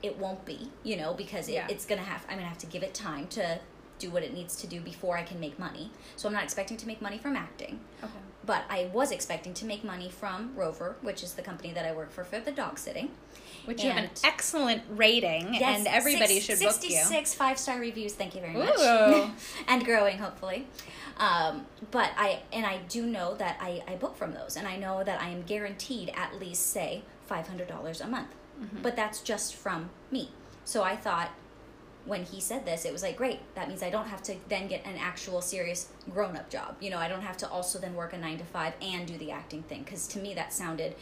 [0.02, 1.66] it won't be, you know, because it, Yeah.
[1.68, 3.60] it's going to have I'm going to have to give it time to
[3.98, 5.90] do what it needs to do before I can make money.
[6.16, 7.80] So I'm not expecting to make money from acting.
[8.02, 8.12] Okay.
[8.46, 11.92] But I was expecting to make money from Rover, which is the company that I
[11.92, 13.10] work for for the dog sitting.
[13.68, 16.90] Which you have an excellent rating, and everybody should book you.
[16.90, 18.14] 66 five star reviews.
[18.14, 18.60] Thank you very Ooh.
[18.64, 19.30] much.
[19.68, 20.66] and growing, hopefully.
[21.18, 24.76] Um, but I and I do know that I, I book from those, and I
[24.76, 28.34] know that I am guaranteed at least say five hundred dollars a month.
[28.58, 28.78] Mm-hmm.
[28.80, 30.30] But that's just from me.
[30.64, 31.28] So I thought
[32.06, 33.40] when he said this, it was like great.
[33.54, 36.76] That means I don't have to then get an actual serious grown up job.
[36.80, 39.18] You know, I don't have to also then work a nine to five and do
[39.18, 40.94] the acting thing because to me that sounded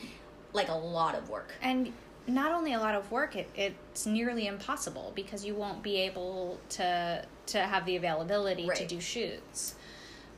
[0.53, 1.53] like a lot of work.
[1.63, 1.93] and
[2.27, 6.59] not only a lot of work it, it's nearly impossible because you won't be able
[6.71, 9.75] to to have the availability to do shoots.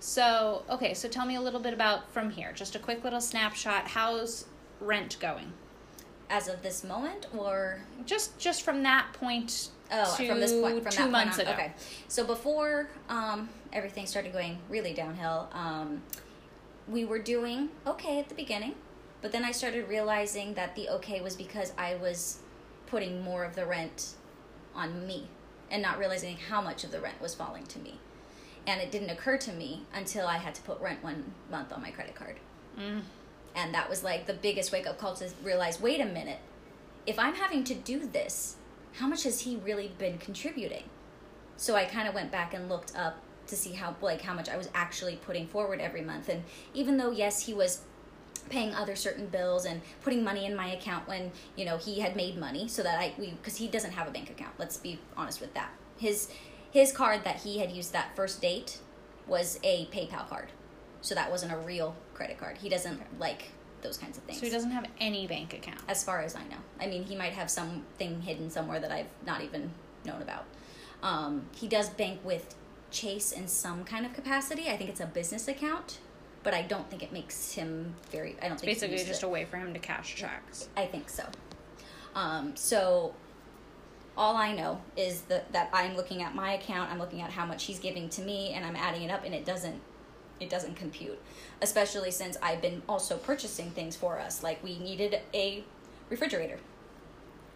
[0.01, 2.53] So okay so tell me a little bit about from here.
[2.53, 3.89] Just a quick little snapshot.
[3.89, 4.47] How's
[4.81, 5.53] rent going?
[6.31, 7.81] As of this moment, or?
[8.05, 11.39] Just just from that point Oh, to from this point, from two that point months
[11.39, 11.47] on.
[11.47, 11.53] ago.
[11.53, 11.73] Okay,
[12.09, 16.03] so before um, everything started going really downhill, um,
[16.87, 18.75] we were doing okay at the beginning,
[19.23, 22.39] but then I started realizing that the okay was because I was
[22.87, 24.15] putting more of the rent
[24.75, 25.29] on me,
[25.71, 27.99] and not realizing how much of the rent was falling to me,
[28.67, 31.83] and it didn't occur to me until I had to put rent one month on
[31.83, 32.37] my credit card,
[32.79, 33.03] Mm.
[33.55, 36.39] and that was like the biggest wake up call to realize, wait a minute,
[37.07, 38.57] if I'm having to do this,
[38.95, 40.85] how much has he really been contributing?
[41.57, 44.49] So I kind of went back and looked up to see how like how much
[44.49, 46.29] I was actually putting forward every month.
[46.29, 47.81] And even though yes, he was
[48.49, 52.17] paying other certain bills and putting money in my account when you know he had
[52.17, 54.55] made money so that I we because he doesn't have a bank account.
[54.59, 55.71] Let's be honest with that.
[55.97, 56.31] His
[56.71, 58.79] his card that he had used that first date
[59.27, 60.49] was a PayPal card,
[61.01, 62.59] so that wasn't a real credit card.
[62.59, 66.03] He doesn't like those kinds of things so he doesn't have any bank account as
[66.03, 66.57] far as I know.
[66.81, 69.71] I mean, he might have something hidden somewhere that I've not even
[70.05, 70.45] known about.
[71.03, 72.57] Um, he does bank with
[72.91, 74.69] Chase in some kind of capacity.
[74.69, 75.99] I think it's a business account,
[76.49, 78.35] but I don't think it makes him very.
[78.41, 79.27] I don't think he basically just it.
[79.27, 81.25] a way for him to cash checks I think so.
[82.15, 83.13] Um, so
[84.17, 87.45] all I know is that that I'm looking at my account, I'm looking at how
[87.45, 89.79] much he's giving to me, and I'm adding it up, and it doesn't
[90.41, 91.21] it doesn't compute.
[91.61, 95.63] Especially since I've been also purchasing things for us, like we needed a
[96.09, 96.61] refrigerator.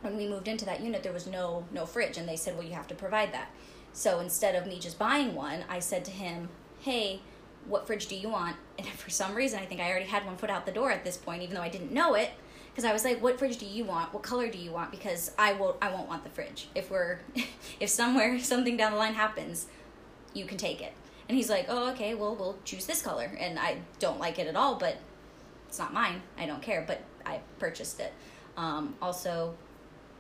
[0.03, 2.67] When we moved into that unit, there was no no fridge, and they said, "Well,
[2.67, 3.49] you have to provide that."
[3.95, 6.51] So instead of me just buying one, I said to him,
[6.81, 7.23] "Hey,
[7.67, 10.37] what fridge do you want?" And for some reason, I think I already had one
[10.37, 12.31] foot out the door at this point, even though I didn't know it,
[12.71, 14.13] because I was like, "What fridge do you want?
[14.13, 16.69] What color do you want?" Because I will, I won't want the fridge.
[16.75, 17.21] If we're,
[17.81, 19.67] if somewhere something down the line happens,
[20.35, 20.93] you can take it.
[21.29, 22.15] And he's like, "Oh, okay.
[22.15, 24.97] Well, we'll choose this color." And I don't like it at all, but
[25.69, 26.23] it's not mine.
[26.39, 26.85] I don't care.
[26.87, 28.13] But I purchased it.
[28.57, 29.55] Um, also,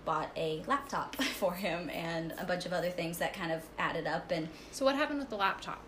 [0.04, 4.06] bought a laptop for him and a bunch of other things that kind of added
[4.06, 4.30] up.
[4.30, 5.80] And so what happened with the laptop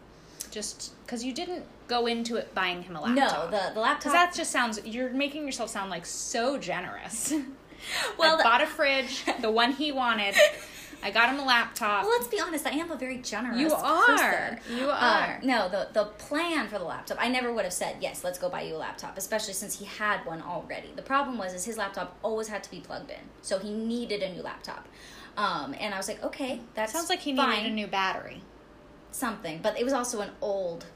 [0.55, 3.51] just because you didn't go into it buying him a laptop.
[3.51, 3.99] no, the the laptop.
[3.99, 7.35] Because that just sounds, you're making yourself sound like so generous.
[8.17, 10.35] Well, I the- bought a fridge, the one he wanted.
[11.03, 12.05] I got him a laptop.
[12.05, 12.67] well, let's be honest.
[12.67, 13.61] I am a very generous.
[13.61, 14.07] You are.
[14.07, 14.59] person.
[14.79, 15.38] You are.
[15.43, 17.19] Um, no, the the plan for the laptop.
[17.21, 18.25] I never would have said yes.
[18.25, 20.93] Let's go buy you a laptop, especially since he had one already.
[20.97, 24.23] The problem was is his laptop always had to be plugged in, so he needed
[24.23, 24.88] a new laptop.
[25.37, 28.40] Um, and I was like, okay, that Sounds like he needed a new battery.
[29.14, 30.87] Something, but it was also an old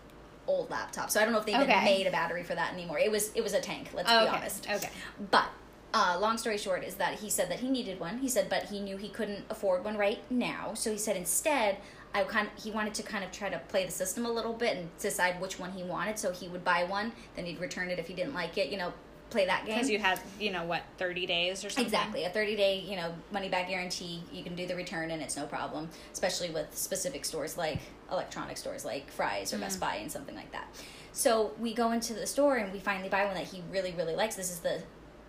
[0.46, 1.11] old laptop.
[1.11, 1.85] So I don't know if they even Okay.
[1.85, 2.98] made a battery for that anymore.
[2.98, 4.37] It was it was a tank, let's Oh, be okay.
[4.37, 4.66] honest.
[4.70, 4.88] Okay.
[5.31, 5.46] But
[5.94, 8.18] uh, long story short is that he said that he needed one.
[8.18, 10.74] He said, but he knew he couldn't afford one right now.
[10.74, 11.78] So he said instead,
[12.14, 14.52] I kind of, he wanted to kind of try to play the system a little
[14.52, 16.18] bit and decide which one he wanted.
[16.18, 18.68] So he would buy one, then he'd return it if he didn't like it.
[18.70, 18.92] You know,
[19.31, 19.75] play that game.
[19.75, 21.85] Because you had, you know, what, 30 days or something?
[21.85, 22.25] Exactly.
[22.25, 24.23] A 30 day, you know, money back guarantee.
[24.33, 28.57] You can do the return and it's no problem, especially with specific stores like electronic
[28.57, 29.61] stores like Fry's or Mm.
[29.61, 30.69] Best Buy and something like that.
[31.12, 34.14] So we go into the store and we finally buy one that he really, really
[34.14, 34.37] likes.
[34.37, 34.83] This is the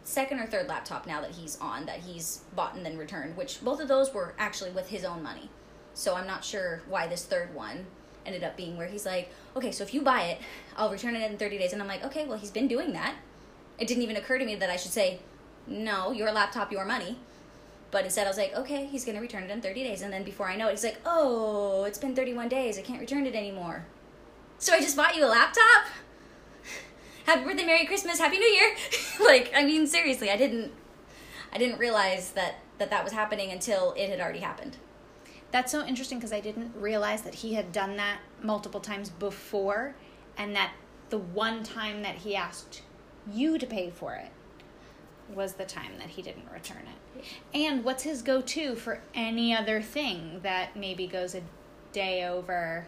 [0.03, 3.63] second or third laptop now that he's on that he's bought and then returned, which
[3.63, 5.49] both of those were actually with his own money.
[5.93, 7.85] So I'm not sure why this third one
[8.25, 10.39] ended up being where he's like, okay, so if you buy it,
[10.77, 11.73] I'll return it in 30 days.
[11.73, 13.15] And I'm like, okay, well, he's been doing that.
[13.79, 15.19] It didn't even occur to me that I should say,
[15.67, 17.17] no, your laptop, your money.
[17.91, 20.01] But instead, I was like, okay, he's going to return it in 30 days.
[20.01, 22.77] And then before I know it, he's like, oh, it's been 31 days.
[22.77, 23.85] I can't return it anymore.
[24.59, 25.85] So I just bought you a laptop?
[27.25, 28.75] Happy birthday, Merry Christmas, Happy New Year.
[29.25, 30.71] like, I mean, seriously, I didn't.
[31.51, 34.77] I didn't realize that, that that was happening until it had already happened.
[35.49, 39.95] That's so interesting because I didn't realize that he had done that multiple times before
[40.37, 40.73] and that
[41.09, 42.83] the one time that he asked
[43.31, 44.31] you to pay for it
[45.33, 46.83] was the time that he didn't return
[47.17, 47.25] it.
[47.53, 51.41] And what's his go to for any other thing that maybe goes a
[51.91, 52.85] day over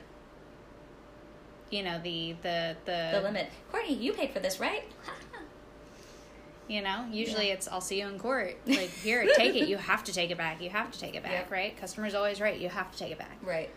[1.69, 3.49] you know the the the, The limit.
[3.71, 4.83] Courtney, you paid for this, right?
[6.67, 7.53] you know usually Yeah.
[7.55, 10.37] it's i'll see you in court like here take it you have to take it
[10.37, 11.51] back you have to take it back Yep.
[11.51, 13.69] right customer's always right you have to take it back Right.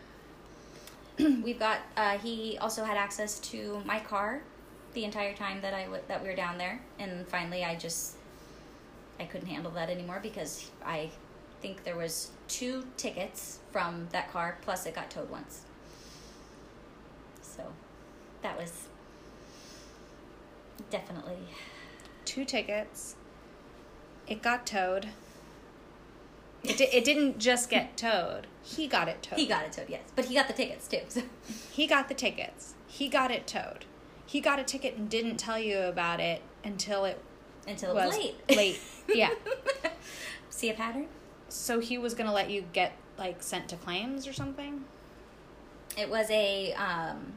[1.18, 1.78] We've got.
[1.96, 4.42] Uh, he also had access to my car
[4.94, 8.14] the entire time that I w- that we were down there, and finally, I just
[9.20, 11.10] I couldn't handle that anymore because I
[11.60, 15.62] think there was two tickets from that car plus it got towed once.
[17.42, 17.62] So
[18.42, 18.88] that was
[20.90, 21.38] definitely
[22.24, 23.14] two tickets
[24.26, 25.08] it got towed
[26.64, 29.88] it, di- it didn't just get towed he got it towed he got it towed.
[29.88, 31.00] Yes, but he got the tickets too.
[31.08, 31.22] So.
[31.72, 33.84] he got the tickets he got it towed
[34.34, 37.22] he got a ticket and didn't tell you about it until it
[37.68, 38.56] Until it was was late.
[38.56, 38.80] late
[39.14, 39.30] yeah
[40.50, 41.06] See a pattern?
[41.48, 44.84] so he was gonna let you get like sent to claims or something
[45.96, 47.34] It was a um,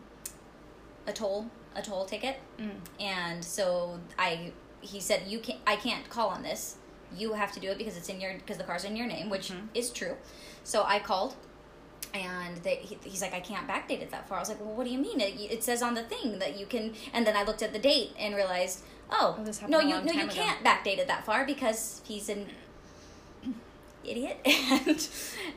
[1.06, 2.72] a toll a toll ticket, Mm.
[3.00, 6.78] and so I he said you can I can't call on this.
[7.16, 9.30] You have to do it because it's in your because the car's in your name,
[9.30, 9.68] which Mhm.
[9.76, 10.16] is true.
[10.64, 11.36] So I called,
[12.26, 14.38] and they, he, he's like, I can't backdate it that far.
[14.38, 15.20] I was like, Well, what do you mean?
[15.22, 16.94] It, it says on the thing that you can.
[17.14, 20.24] And then I looked at the date and realized, oh, Oh, no, you no, you
[20.24, 20.34] ago.
[20.34, 22.48] can't backdate it that far because he's an
[24.04, 25.08] idiot and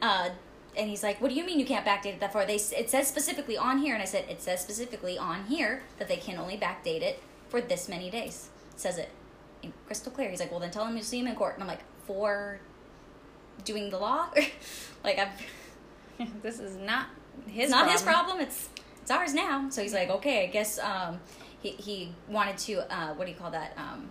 [0.02, 0.30] uh
[0.76, 2.90] and he's like, "What do you mean you can't backdate it that far?" They it
[2.90, 6.38] says specifically on here, and I said it says specifically on here that they can
[6.38, 8.50] only backdate it for this many days.
[8.74, 9.10] It says it
[9.62, 10.30] in crystal clear.
[10.30, 12.60] He's like, "Well, then tell him you see him in court." And I'm like, "For
[13.64, 14.28] doing the law?"
[15.04, 15.30] like I'm
[16.42, 17.06] this is not
[17.46, 18.40] his it's not his problem.
[18.40, 18.68] It's
[19.02, 19.68] it's ours now.
[19.70, 21.20] So he's like, okay, I guess um,
[21.60, 23.72] he he wanted to uh, what do you call that?
[23.76, 24.10] Um,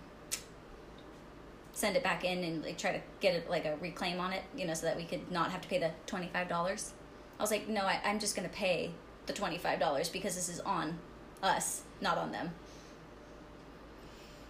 [1.72, 4.42] send it back in and like try to get it like a reclaim on it,
[4.56, 6.92] you know, so that we could not have to pay the twenty five dollars.
[7.38, 8.90] I was like, no, I, I'm just gonna pay
[9.26, 10.98] the twenty five dollars because this is on
[11.42, 12.50] us, not on them.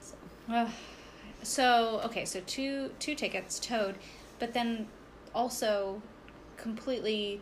[0.01, 0.15] So,
[0.51, 0.71] Ugh.
[1.43, 3.97] so okay, so two two tickets towed,
[4.39, 4.89] but then
[5.35, 6.03] also
[6.57, 7.41] completely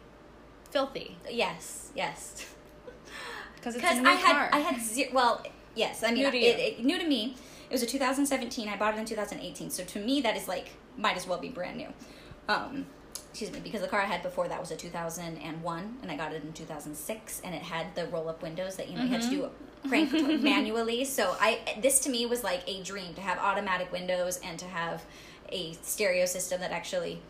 [0.71, 2.47] filthy yes, yes.
[3.57, 4.51] because it's a new I had car.
[4.53, 5.11] I had zero.
[5.13, 6.65] Well, yes, I mean New to it, you.
[6.65, 7.37] it, new to me.
[7.69, 8.69] It was a 2017.
[8.69, 9.71] I bought it in 2018.
[9.71, 11.89] So to me, that is like might as well be brand new.
[12.49, 12.87] Um,
[13.31, 16.33] excuse me, because the car I had before that was a 2001, and I got
[16.33, 19.23] it in 2006, and it had the roll up windows that you know you had
[19.23, 19.51] to do
[19.87, 21.05] crank manually.
[21.05, 24.65] So I this to me was like a dream to have automatic windows and to
[24.67, 25.05] have
[25.51, 27.21] a stereo system that actually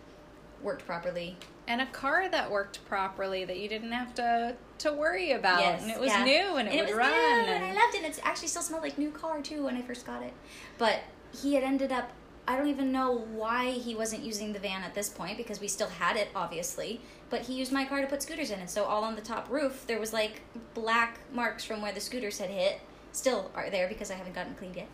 [0.62, 1.36] worked properly.
[1.68, 5.82] And a car that worked properly that you didn't have to to worry about, Yes,
[5.82, 6.24] and it was yeah.
[6.24, 7.10] new and it would was run.
[7.10, 8.04] new, and I loved it.
[8.04, 10.32] And it actually still smelled like new car too when I first got it.
[10.78, 11.00] But
[11.40, 12.10] he had ended up.
[12.46, 15.68] I don't even know why he wasn't using the van at this point because we
[15.68, 17.02] still had it, obviously.
[17.28, 19.50] But he used my car to put scooters in, and so all on the top
[19.50, 20.40] roof there was like
[20.72, 22.80] black marks from where the scooters had hit.
[23.12, 24.88] Still are there because I haven't gotten cleaned yet.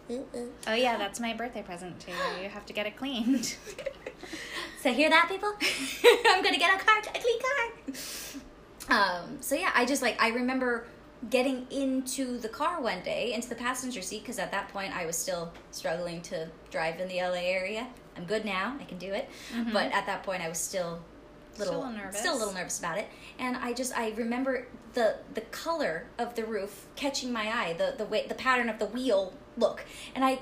[0.66, 2.42] oh yeah, that's my birthday present to you.
[2.42, 3.56] You have to get it cleaned.
[4.84, 5.48] So hear that, people?
[6.28, 9.22] I'm gonna get a car, a clean car.
[9.22, 9.38] Um.
[9.40, 10.84] So yeah, I just like I remember
[11.30, 15.06] getting into the car one day, into the passenger seat, because at that point I
[15.06, 17.86] was still struggling to drive in the LA area.
[18.14, 19.26] I'm good now; I can do it.
[19.72, 21.00] But at that point, I was still
[21.58, 22.20] little Still nervous.
[22.20, 23.08] still a little nervous about it.
[23.38, 27.94] And I just I remember the the color of the roof catching my eye, the
[27.96, 30.40] the way the pattern of the wheel look, and I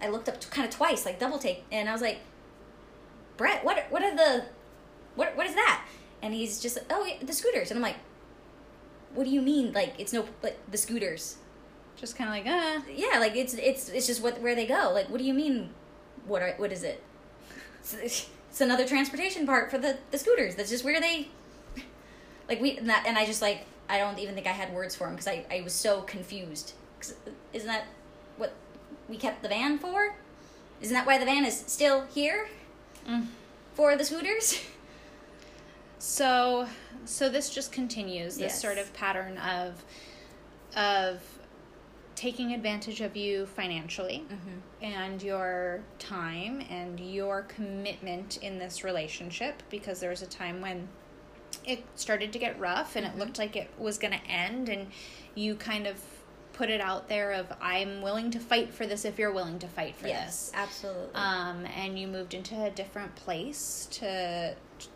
[0.00, 2.20] I looked up kind of twice, like double take, and I was like.
[3.38, 4.44] Brett, what what are the
[5.14, 5.84] what what is that?
[6.20, 7.96] And he's just oh the scooters, and I'm like,
[9.14, 9.72] what do you mean?
[9.72, 11.38] Like it's no like the scooters?
[11.96, 14.90] Just kind of like, ah, Yeah, like it's it's it's just what where they go.
[14.92, 15.70] Like what do you mean?
[16.26, 17.02] What are what is it?
[18.52, 20.54] It's, another transportation part for the the scooters.
[20.54, 21.28] That's just where they
[22.48, 24.94] like we and, that, and I just like I don't even think I had words
[24.94, 26.74] for him because I I was so confused.
[27.52, 27.84] Isn't that
[28.36, 28.52] what
[29.08, 30.14] we kept the van for?
[30.80, 32.48] Isn't that why the van is still here?
[33.08, 33.26] Mm.
[33.74, 34.60] for the scooters.
[35.98, 36.66] So,
[37.04, 38.60] so this just continues this Yes.
[38.60, 39.84] sort of pattern of,
[40.76, 41.20] of
[42.22, 44.24] taking advantage of you financially
[44.80, 50.86] and your time and your commitment in this relationship because there was a time when
[51.66, 54.86] it started to get rough and it looked like it was going to end and
[55.34, 56.00] you kind of
[56.52, 59.66] put it out there of I'm willing to fight for this if you're willing to
[59.66, 60.52] fight for this.
[60.54, 61.14] absolutely.
[61.16, 64.54] um, and you moved into a different place to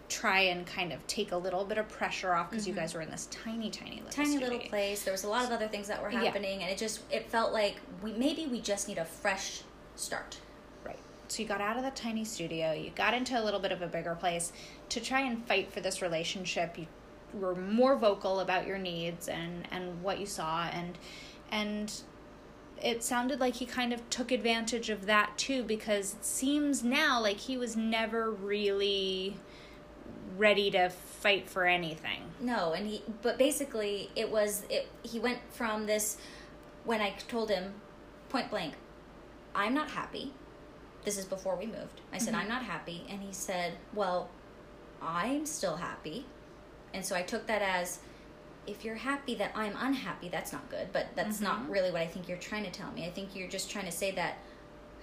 [0.09, 2.83] try and kind of take a little bit of pressure off because you mm-hmm.
[2.83, 5.03] guys were in this tiny, tiny little Tiny little place.
[5.03, 6.25] There was a lot of other things that were Yeah.
[6.25, 9.63] happening, and it just it felt like we maybe we just need a fresh
[9.97, 10.39] start.
[10.85, 10.99] Right.
[11.29, 13.83] So you got out of the tiny studio, you got into a little bit of
[13.83, 14.53] a bigger place
[14.91, 16.79] to try and fight for this relationship.
[16.79, 16.87] You
[17.35, 20.99] were more vocal about your needs and and what you saw and
[21.51, 21.93] and
[22.83, 27.21] it sounded like he kind of took advantage of that too because it seems now
[27.21, 29.37] like he was never really
[30.37, 32.21] ready to fight for anything.
[32.41, 36.19] No, and he but basically it was it he went from this
[36.85, 37.75] when I told him
[38.29, 38.75] point blank,
[39.55, 40.33] I'm not happy.
[41.05, 42.01] This is before we moved.
[42.13, 42.39] I said, Mhm.
[42.43, 43.07] I'm not happy.
[43.09, 44.29] And he said, Well,
[45.01, 46.27] I'm still happy.
[46.93, 48.01] And so I took that as
[48.67, 50.89] if you're happy that I'm unhappy, that's not good.
[50.93, 51.71] But that's not Mhm.
[51.71, 53.07] really what I think you're trying to tell me.
[53.07, 54.39] I think you're just trying to say that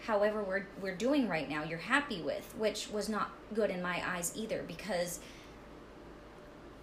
[0.06, 4.02] however we're we're doing right now, you're happy with, which was not good in my
[4.06, 5.20] eyes either because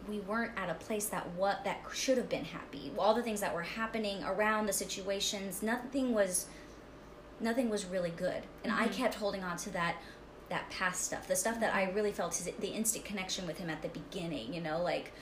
[0.09, 2.91] we weren't at a place that what that should have been happy.
[2.99, 6.47] All the things that were happening around the situations, nothing was
[7.39, 8.43] nothing was really good.
[8.64, 8.93] And I Mhm.
[8.93, 9.97] kept holding on to that
[10.51, 11.29] that past stuff.
[11.29, 14.53] The stuff that I really felt is the instant connection with him at the beginning,
[14.53, 15.12] you know, like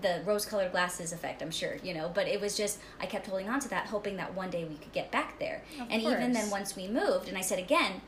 [0.00, 3.48] the rose-colored glasses effect, I'm sure, you know, but it was just I kept holding
[3.48, 5.62] on to that hoping that one day we could get back there.
[5.80, 8.00] Of and even then once we moved and I said again,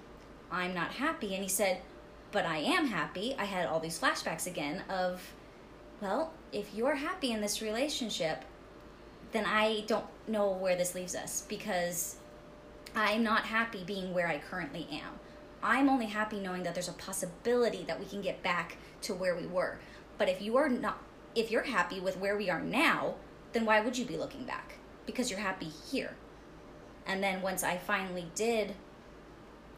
[0.50, 1.80] I'm not happy and he said,
[2.32, 5.32] "But I am happy." I had all these flashbacks again of
[6.00, 8.44] well, if you're happy in this relationship,
[9.32, 12.16] then I don't know where this leaves us because
[12.94, 15.20] I'm not happy being where I currently am.
[15.62, 19.34] I'm only happy knowing that there's a possibility that we can get back to where
[19.34, 19.78] we were.
[20.18, 21.02] But if you are not
[21.36, 23.14] if you're happy with where we are now,
[23.52, 24.78] then why would you be looking back?
[25.04, 26.16] Because you're happy here.
[27.06, 28.74] And then once I finally did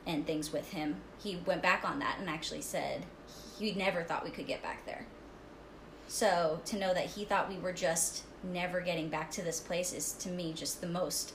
[0.06, 3.04] end things with him, he went back on that and actually said
[3.58, 5.04] he never thought we could get back there.
[6.06, 9.92] So to know that he thought we were just never getting back to this place
[9.92, 11.34] is to me just the most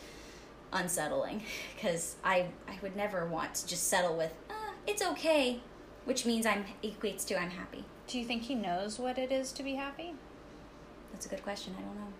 [0.71, 1.43] unsettling
[1.75, 5.59] because I I would never want to just settle with uh, it's okay,
[6.05, 7.85] which means I'm equates to I'm happy.
[8.07, 10.13] Do you think he knows what it is to be happy?
[11.11, 11.75] That's a good question.
[11.77, 12.13] I don't know.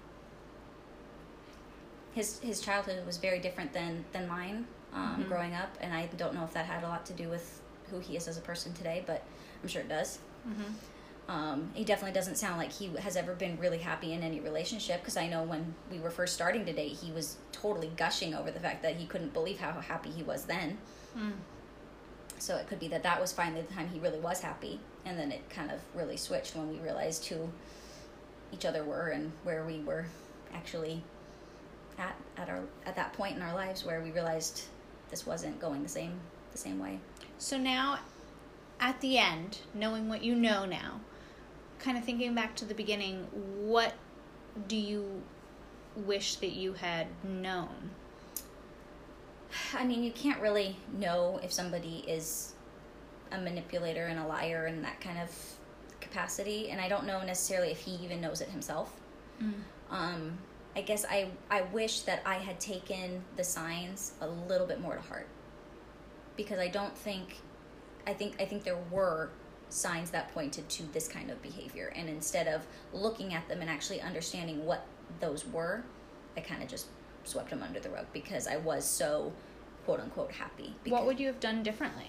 [2.14, 5.28] His his childhood was very different than than mine um, Mhm.
[5.28, 7.60] growing up, and I don't know if that had a lot to do with
[7.90, 9.24] who he is as a person today, but
[9.62, 10.20] I'm sure it does.
[10.48, 10.74] Mm-hmm.
[11.32, 15.02] Um, he definitely doesn't sound like he has ever been really happy in any relationship
[15.02, 18.52] because I know when we were first starting to date, he was totally gushing over
[18.52, 20.78] the fact that he couldn't believe how happy he was then.
[21.18, 21.34] Mm.
[22.40, 25.18] So it could be that that was finally the time he really was happy, and
[25.18, 27.50] then it kind of really switched when we realized who
[28.52, 30.06] each other were and where we were
[30.54, 31.04] actually
[31.98, 34.64] at at our at that point in our lives where we realized
[35.10, 36.20] this wasn't going the same
[36.52, 37.00] the same way.
[37.38, 38.00] So now,
[38.80, 41.02] at the end, knowing what you know now,
[41.80, 43.28] kind of thinking back to the beginning,
[43.66, 43.94] what
[44.68, 45.22] do you
[45.96, 47.92] wish that you had known?
[49.74, 52.53] I mean, you can't really know if somebody is
[53.34, 55.30] a manipulator and a liar in that kind of
[56.00, 58.94] capacity, and I don't know necessarily if he even knows it himself.
[59.90, 60.38] Um,
[60.76, 64.96] I guess I I wish that I had taken the signs a little bit more
[64.96, 65.28] to heart
[66.36, 67.38] because I don't think
[68.08, 69.30] I think I think there were
[69.70, 73.70] signs that pointed to this kind of behavior, and instead of looking at them and
[73.70, 74.86] actually understanding what
[75.20, 75.84] those were,
[76.38, 76.88] I kind of just
[77.24, 79.32] swept them under the rug because I was so
[79.86, 80.76] quote unquote happy.
[80.86, 82.08] What would you have done differently?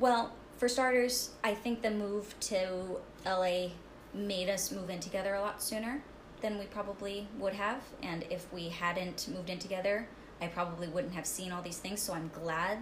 [0.00, 3.68] Well, for starters, I think the move to LA
[4.14, 6.02] made us move in together a lot sooner
[6.40, 7.82] than we probably would have.
[8.02, 10.08] And if we hadn't moved in together,
[10.40, 12.00] I probably wouldn't have seen all these things.
[12.00, 12.78] So I'm glad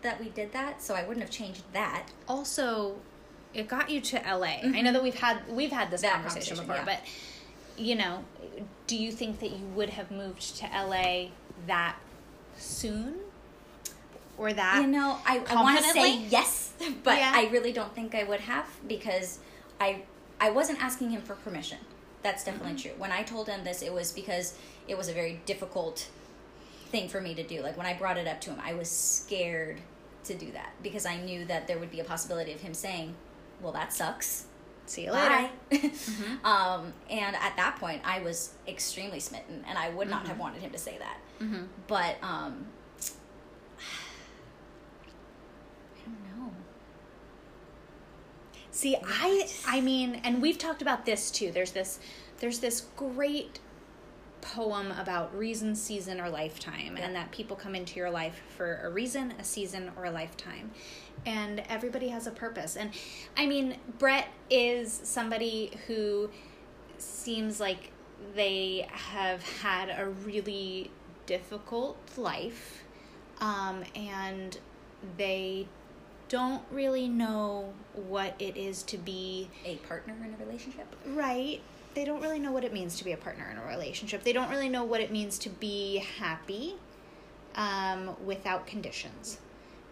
[0.00, 0.82] that we did that.
[0.82, 2.06] So I wouldn't have changed that.
[2.26, 2.96] Also,
[3.52, 4.42] it got you to LA.
[4.42, 4.84] I mm-hmm.
[4.84, 6.84] know that we've had we've had this conversation, conversation, before, yeah.
[6.84, 8.24] but you know,
[8.86, 11.28] do you think that you would have moved to LA
[11.66, 11.96] that
[12.56, 13.16] soon?
[14.38, 16.72] Or that you know, I, I want to say yes,
[17.04, 17.32] but Yeah.
[17.34, 19.38] I really don't think I would have because
[19.80, 20.02] I
[20.40, 21.78] I wasn't asking him for permission.
[22.22, 22.88] That's definitely Mm-hmm.
[22.88, 22.92] true.
[22.98, 24.56] When I told him this, it was because
[24.88, 26.08] it was a very difficult
[26.90, 27.62] thing for me to do.
[27.62, 29.80] Like when I brought it up to him, I was scared
[30.24, 33.14] to do that because I knew that there would be a possibility of him saying,
[33.60, 34.46] "Well, that sucks."
[34.86, 35.48] see you later.
[35.70, 35.90] Bye.
[36.44, 40.28] um, and at that point, I was extremely smitten, and I would not Mm-hmm.
[40.28, 41.18] have wanted him to say that.
[41.40, 41.66] Mhm.
[41.86, 42.66] But um,
[45.96, 46.50] I don't know.
[48.72, 51.52] See, I I mean, and we've talked about this too.
[51.52, 52.00] There's this
[52.40, 53.60] there's this great
[54.40, 58.90] poem about reason, season, or lifetime, and that people come into your life for a
[58.90, 60.72] reason, a season, or a lifetime.
[61.24, 62.76] And everybody has a purpose.
[62.76, 62.90] And
[63.36, 66.30] I mean, Brett is somebody who
[66.96, 67.92] seems like
[68.34, 70.90] they have had a really
[71.26, 72.84] difficult life
[73.40, 74.58] um, and
[75.16, 75.66] they
[76.32, 77.74] don't really know
[78.08, 80.86] what it is to be A partner in a relationship.
[81.08, 81.60] right.
[81.94, 84.24] They don't really know what it means to be a partner in a relationship.
[84.24, 86.76] They don't really know what it means to be happy
[87.54, 89.40] um, without conditions,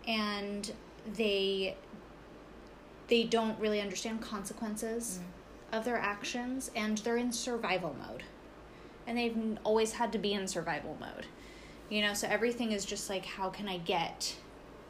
[0.09, 0.73] and
[1.15, 1.77] they
[3.09, 5.21] they don't really understand consequences
[5.73, 8.23] of their actions, and they're in survival mode,
[9.07, 11.27] and they've always had to be in survival mode.
[11.91, 14.37] You know, so everything is just like, how can I get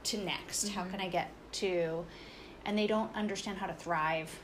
[0.04, 0.68] to next?
[0.68, 2.04] How can I get to,
[2.64, 4.38] and they don't understand how to thrive.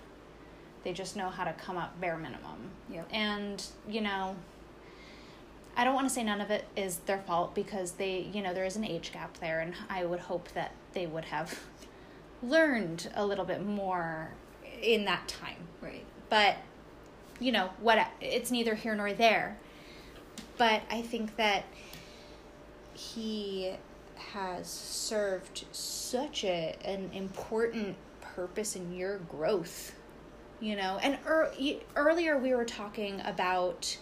[0.84, 2.70] They just know how to come up bare minimum.
[2.90, 3.08] Yep.
[3.12, 4.36] And, you know,
[5.76, 8.54] I don't want to say none of it is their fault because they, you know,
[8.54, 11.60] there is an age gap there, and I would hope that they would have
[12.42, 14.30] learned a little bit more
[14.80, 15.68] in that time.
[15.82, 16.04] Right.
[16.28, 16.56] But,
[17.40, 19.58] you know, what it's neither here nor there.
[20.56, 21.64] But I think that
[22.94, 23.74] he
[24.32, 29.94] has served such a an important purpose in your growth
[30.60, 30.98] you know?
[31.02, 31.52] And er,
[31.96, 33.96] earlier we were talking about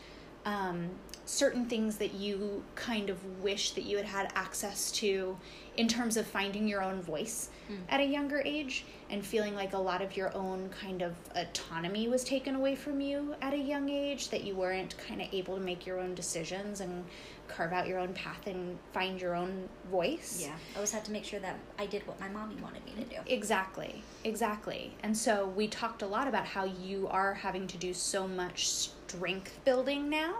[0.45, 0.91] um,
[1.27, 5.37] certain things that you kind of wish that you had had access to
[5.77, 7.49] in terms of finding your own voice
[7.89, 12.09] at a younger age and feeling like a lot of your own kind of autonomy
[12.09, 15.57] was taken away from you at a young age that you weren't kind of able
[15.57, 17.05] to make your own decisions and
[17.49, 20.55] carve out your own path and find your own voice Yeah.
[20.73, 23.05] I always had to make sure that I did what my mommy wanted me to
[23.05, 23.17] do.
[23.27, 24.95] Exactly, exactly.
[25.03, 28.69] And so we talked a lot about how you are having to do so much
[28.69, 30.37] strength building now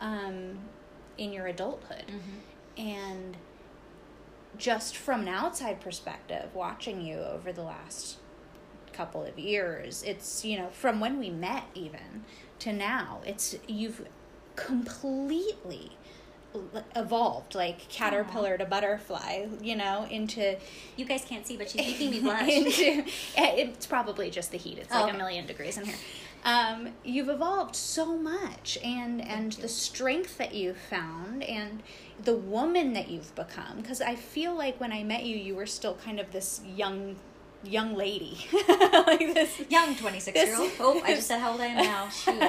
[0.00, 0.58] um,
[1.18, 2.04] in your adulthood.
[2.76, 3.36] And
[4.56, 8.16] just from an outside perspective, watching you over the last
[8.92, 12.24] couple of years, it's, you know, from when we met even
[12.60, 14.06] to now, it's, you've
[14.56, 15.92] completely
[16.96, 20.56] evolved like caterpillar to butterfly you know into
[20.96, 22.48] You guys can't see, but she's making me blush.
[22.48, 23.04] into,
[23.36, 24.78] it's probably just the heat.
[24.78, 25.14] It's Oh, like okay.
[25.14, 25.94] a million degrees in here.
[26.42, 31.82] Um, you've evolved so much, and and the strength that you've found, and
[32.22, 33.76] the woman that you've become.
[33.76, 37.16] Because I feel like when I met you, you were still kind of this young,
[37.62, 39.60] young lady, like this.
[39.68, 40.70] Young 26 year old.
[40.80, 42.08] Oh, I just said how old I am now.
[42.08, 42.42] Shoot.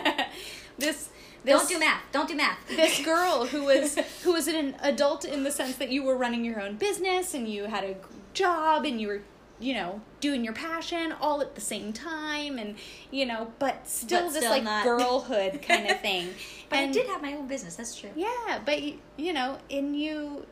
[1.43, 1.59] This.
[1.59, 2.01] Don't do math.
[2.11, 2.57] Don't do math.
[2.67, 6.43] this girl who was who was an adult in the sense that you were running
[6.45, 7.95] your own business and you had a
[8.33, 9.21] job and you were
[9.59, 12.75] you know doing your passion all at the same time and
[13.11, 16.29] you know but still But this still like not- girlhood kind of thing
[16.69, 17.75] But and I did have my own business.
[17.75, 18.09] That's true.
[18.15, 20.45] yeah but you, you know in you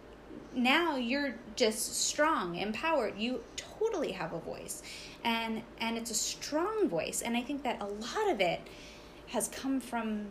[0.54, 4.84] now you're just strong empowered you totally have a voice
[5.24, 8.60] and and it's a strong voice and i think that a lot of it
[9.28, 10.26] has come from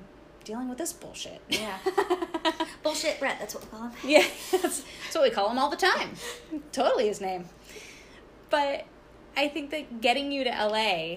[0.49, 1.77] dealing with this bullshit Yeah.
[2.83, 3.39] Bullshit Brett.
[3.39, 3.93] That's what we call him.
[4.05, 6.13] Yeah, that's, that's what we call him all the time.
[6.73, 7.45] totally his name.
[8.49, 8.87] But
[9.37, 11.17] I think that getting you to LA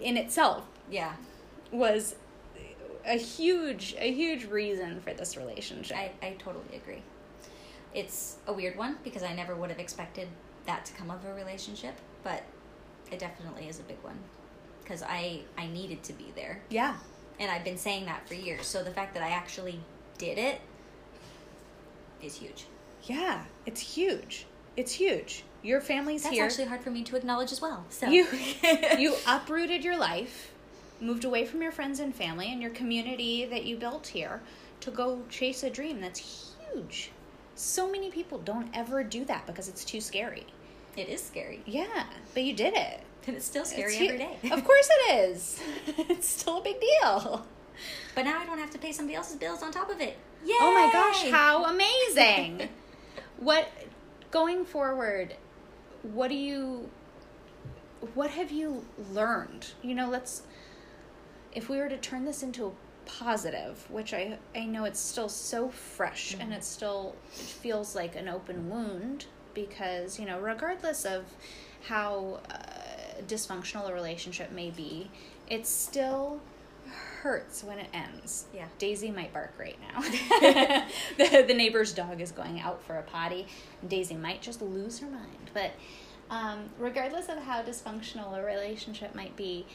[0.00, 1.14] in itself Yeah.
[1.72, 2.14] was
[3.04, 5.96] a huge, a huge reason for this relationship.
[5.96, 7.02] I, I totally agree.
[7.92, 10.28] It's a weird one because I never would have expected
[10.66, 12.44] that to come of a relationship, but
[13.10, 14.18] it definitely is a big one
[14.84, 16.96] because I I needed to be there, yeah,
[17.40, 18.66] and I've been saying that for years.
[18.66, 19.80] So the fact that I actually
[20.18, 20.60] did it
[22.22, 22.66] is huge.
[23.04, 24.46] yeah, it's huge.
[24.76, 25.42] It's huge.
[25.62, 26.44] Your family's That's here.
[26.44, 27.84] actually hard for me to acknowledge as well.
[27.90, 28.26] So you
[28.98, 30.52] you uprooted your life,
[31.00, 34.40] moved away from your friends and family and your community that you built here
[34.80, 36.00] to go chase a dream.
[36.00, 37.10] That's huge.
[37.56, 40.46] So many people don't ever do that because it's too scary.
[40.96, 43.00] it is scary, Yeah, but you did it.
[43.30, 44.38] And it's still scary It's every day.
[44.50, 45.60] of course it is.
[45.86, 47.46] it's still a big deal.
[48.16, 50.16] but now I don't have to pay somebody else's bills on top of it.
[50.44, 50.54] Yay!
[50.60, 52.68] Oh my gosh, how amazing.
[53.38, 53.68] what
[54.32, 55.36] going forward,
[56.02, 56.90] what do you
[58.14, 59.68] what have you learned?
[59.80, 60.42] You know, let's
[61.52, 62.70] if we were to turn this into a
[63.06, 68.16] positive, which I I know it's still so fresh and it still it feels like
[68.16, 71.24] an open wound because, you know, regardless of
[71.82, 72.56] how uh,
[73.26, 75.10] dysfunctional a relationship may be,
[75.48, 76.40] it still
[77.22, 78.46] hurts when it ends.
[78.54, 78.66] Yeah.
[78.78, 80.00] Daisy might bark right now.
[81.18, 83.46] the, the neighbor's dog is going out for a potty.
[83.80, 85.50] And Daisy might just lose her mind.
[85.52, 85.72] But
[86.30, 89.66] um, regardless of how dysfunctional a relationship might be,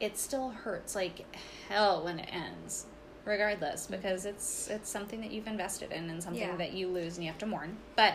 [0.00, 1.24] it still hurts like
[1.68, 2.86] hell when it ends.
[3.24, 6.56] Regardless, because it's it's something that you've invested in and something Yeah.
[6.56, 7.76] that you lose and you have to mourn.
[7.94, 8.14] But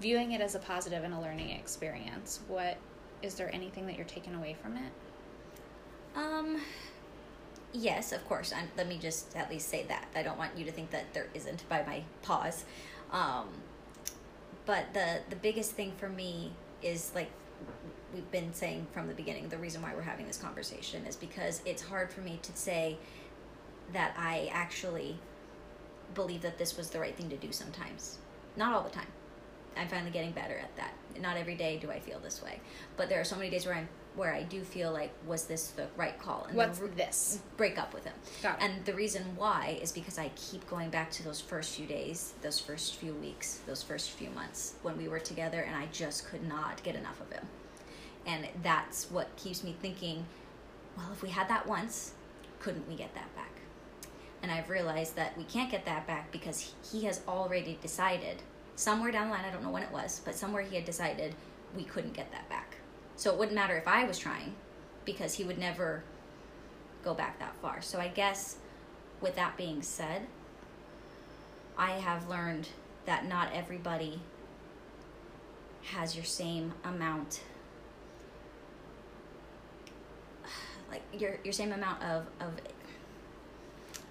[0.00, 2.76] viewing it as a positive and a learning experience, what
[3.22, 4.92] is there anything that you're taking away from it?
[6.16, 6.60] Um,
[7.72, 8.52] yes, of course.
[8.52, 10.08] I'm, let me just at least say that.
[10.14, 12.64] I don't want you to think that there isn't by my pause.
[13.12, 13.48] Um,
[14.66, 17.30] but the the biggest thing for me is like
[18.14, 21.60] we've been saying from the beginning the reason why we're having this conversation is because
[21.64, 22.98] it's hard for me to say
[23.92, 25.18] that I actually
[26.14, 28.18] believe that this was the right thing to do sometimes.
[28.56, 29.06] Not all the time.
[29.76, 30.92] I'm finally getting better at that.
[31.20, 32.60] Not every day do I feel this way,
[32.96, 35.68] but there are so many days where I'm where I do feel like was this
[35.68, 36.44] the right call?
[36.48, 37.40] And what's this?
[37.56, 38.14] Break up with him.
[38.60, 42.34] And the reason why is because I keep going back to those first few days,
[42.42, 46.26] those first few weeks, those first few months when we were together, and I just
[46.26, 47.46] could not get enough of him.
[48.26, 50.26] And that's what keeps me thinking,
[50.96, 52.12] well, if we had that once,
[52.58, 53.52] couldn't we get that back?
[54.42, 58.42] And I've realized that we can't get that back because he has already decided
[58.80, 61.34] somewhere down the line, I don't know when it was, but somewhere he had decided
[61.76, 62.76] we couldn't get that back.
[63.16, 64.54] So it wouldn't matter if I was trying
[65.04, 66.02] because he would never
[67.04, 67.82] go back that far.
[67.82, 68.56] So I guess
[69.20, 70.26] with that being said,
[71.76, 72.68] I have learned
[73.04, 74.20] that not everybody
[75.82, 77.40] has your same amount
[80.90, 82.52] like your your same amount of of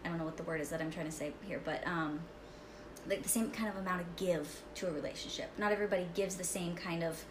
[0.04, 2.22] I don't know what the word is that I'm trying to say here, but um
[3.10, 5.50] like the same kind of amount of give to a relationship.
[5.58, 7.24] Not everybody gives the same kind of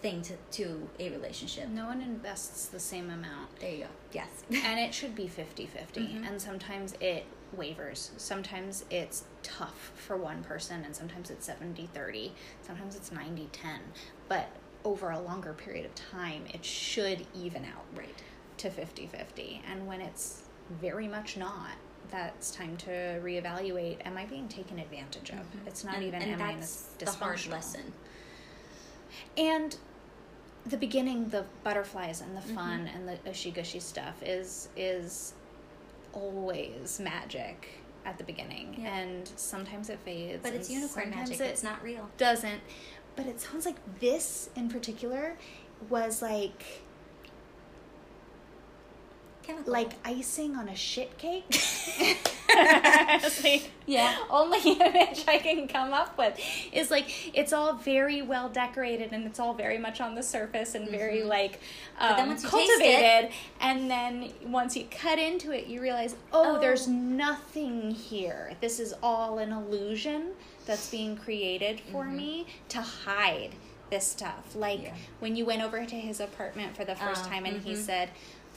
[0.00, 1.68] thing to, to a relationship.
[1.68, 3.54] No one invests the same amount.
[3.60, 3.90] There you go.
[4.12, 4.28] Yes.
[4.50, 6.00] and it should be 50 50.
[6.00, 6.24] Mm-hmm.
[6.24, 8.12] And sometimes it wavers.
[8.16, 12.32] Sometimes it's tough for one person, and sometimes it's 70 30.
[12.62, 13.80] Sometimes it's 90 10.
[14.28, 14.48] But
[14.84, 18.22] over a longer period of time, it should even out right
[18.58, 19.62] to 50 50.
[19.70, 20.42] And when it's
[20.80, 21.72] very much not,
[22.10, 22.90] that's time to
[23.22, 25.36] reevaluate am I being taken advantage of?
[25.36, 25.68] Mm-hmm.
[25.68, 27.92] It's not and, even and am that's I the hard lesson.
[29.36, 29.76] And
[30.66, 32.96] the beginning, the butterflies and the fun mm-hmm.
[32.96, 35.34] and the ushy gushy stuff is is
[36.12, 37.68] always magic
[38.04, 38.98] at the beginning, yeah.
[38.98, 40.42] and sometimes it fades.
[40.42, 41.40] But it's unicorn magic.
[41.40, 42.08] It it's not real.
[42.18, 42.60] Doesn't.
[43.16, 45.36] But it sounds like this in particular
[45.88, 46.64] was like
[49.42, 49.72] Chemical.
[49.72, 51.44] like icing on a shit cake.
[53.86, 54.16] yeah.
[54.28, 56.38] Only image I can come up with
[56.72, 60.74] is like it's all very well decorated and it's all very much on the surface
[60.74, 61.28] and very mm-hmm.
[61.28, 61.60] like
[61.98, 63.30] um, cultivated.
[63.60, 68.52] And then once you cut into it, you realize, oh, oh, there's nothing here.
[68.60, 70.32] This is all an illusion
[70.66, 72.16] that's being created for mm-hmm.
[72.16, 73.50] me to hide
[73.90, 74.54] this stuff.
[74.54, 74.94] Like yeah.
[75.18, 77.70] when you went over to his apartment for the first uh, time and mm-hmm.
[77.70, 78.10] he said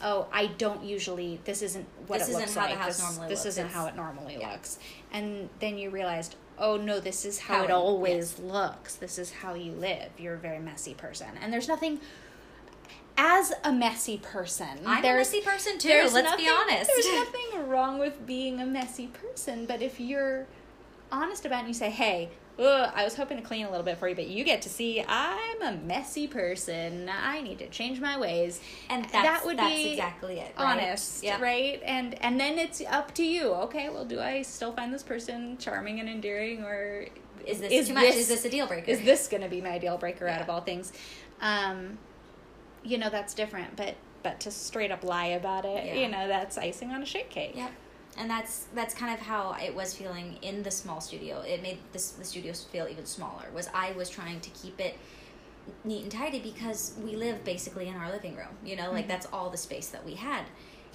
[0.03, 1.39] oh, I don't usually.
[1.45, 2.85] This isn't what this it looks like.
[2.85, 4.51] This, normally this isn't how it normally yeah.
[4.51, 4.77] looks.
[5.11, 8.39] And then you realized, oh no, this is how, how it, it always yes.
[8.39, 8.95] looks.
[8.95, 10.11] This is how you live.
[10.17, 11.99] You're a very messy person, and there's nothing.
[13.15, 15.89] As a messy person, I'm a messy person too.
[15.89, 16.89] Let's nothing, be honest.
[16.93, 20.47] There's nothing wrong with being a messy person, but if you're
[21.11, 22.31] honest about it and you say, "Hey,
[22.67, 25.03] I was hoping to clean a little bit for you, but you get to see
[25.07, 27.09] I'm a messy person.
[27.09, 28.59] I need to change my ways,
[28.89, 30.53] and that would that's be exactly it.
[30.57, 30.79] Right?
[30.79, 31.81] Honest, right?
[31.83, 33.51] And and then it's up to you.
[33.53, 37.07] Okay, well, do I still find this person charming and endearing, or
[37.45, 38.03] is this is too much?
[38.03, 38.91] This, is this a deal breaker?
[38.91, 40.35] Is this going to be my deal breaker yeah.
[40.35, 40.93] out of all things?
[41.41, 41.97] Um,
[42.83, 45.93] you know that's different, but but to straight up lie about it, yeah.
[45.95, 47.53] you know, that's icing on a shake cake.
[47.55, 47.71] Yep
[48.17, 51.41] and that's that's kind of how it was feeling in the small studio.
[51.41, 53.45] It made this the studio feel even smaller.
[53.53, 54.97] Was I was trying to keep it
[55.83, 58.55] neat and tidy because we live basically in our living room.
[58.63, 59.09] You know, like mm-hmm.
[59.09, 60.45] that's all the space that we had,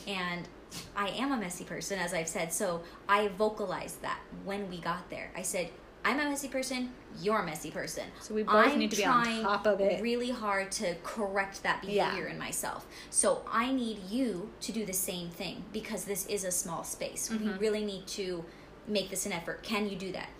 [0.06, 0.48] and
[0.96, 2.52] I am a messy person, as I've said.
[2.52, 5.30] So I vocalized that when we got there.
[5.36, 5.70] I said,
[6.08, 6.90] I'm a messy person,
[7.20, 8.04] you're a messy person.
[8.20, 10.00] So we both I'm need to be on top of it.
[10.00, 12.32] Really hard to correct that behavior yeah.
[12.32, 12.86] in myself.
[13.10, 17.28] So I need you to do the same thing because this is a small space.
[17.28, 17.46] Mm-hmm.
[17.46, 18.42] We really need to
[18.86, 19.62] make this an effort.
[19.62, 20.30] Can you do that?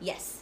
[0.00, 0.40] Yes.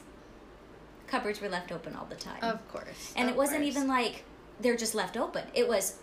[1.09, 2.41] Cupboards were left open all the time.
[2.41, 3.13] Of course.
[3.17, 3.77] And of it wasn't course.
[3.77, 4.23] even like
[4.61, 5.43] they're just left open.
[5.55, 5.97] It was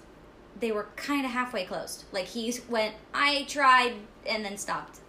[0.60, 2.04] they were kind of halfway closed.
[2.12, 3.94] Like he went, I tried,
[4.28, 5.00] and then stopped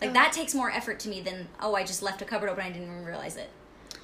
[0.00, 0.12] like oh.
[0.12, 2.70] that takes more effort to me than oh I just left a cupboard open I
[2.70, 3.50] didn't even realize it.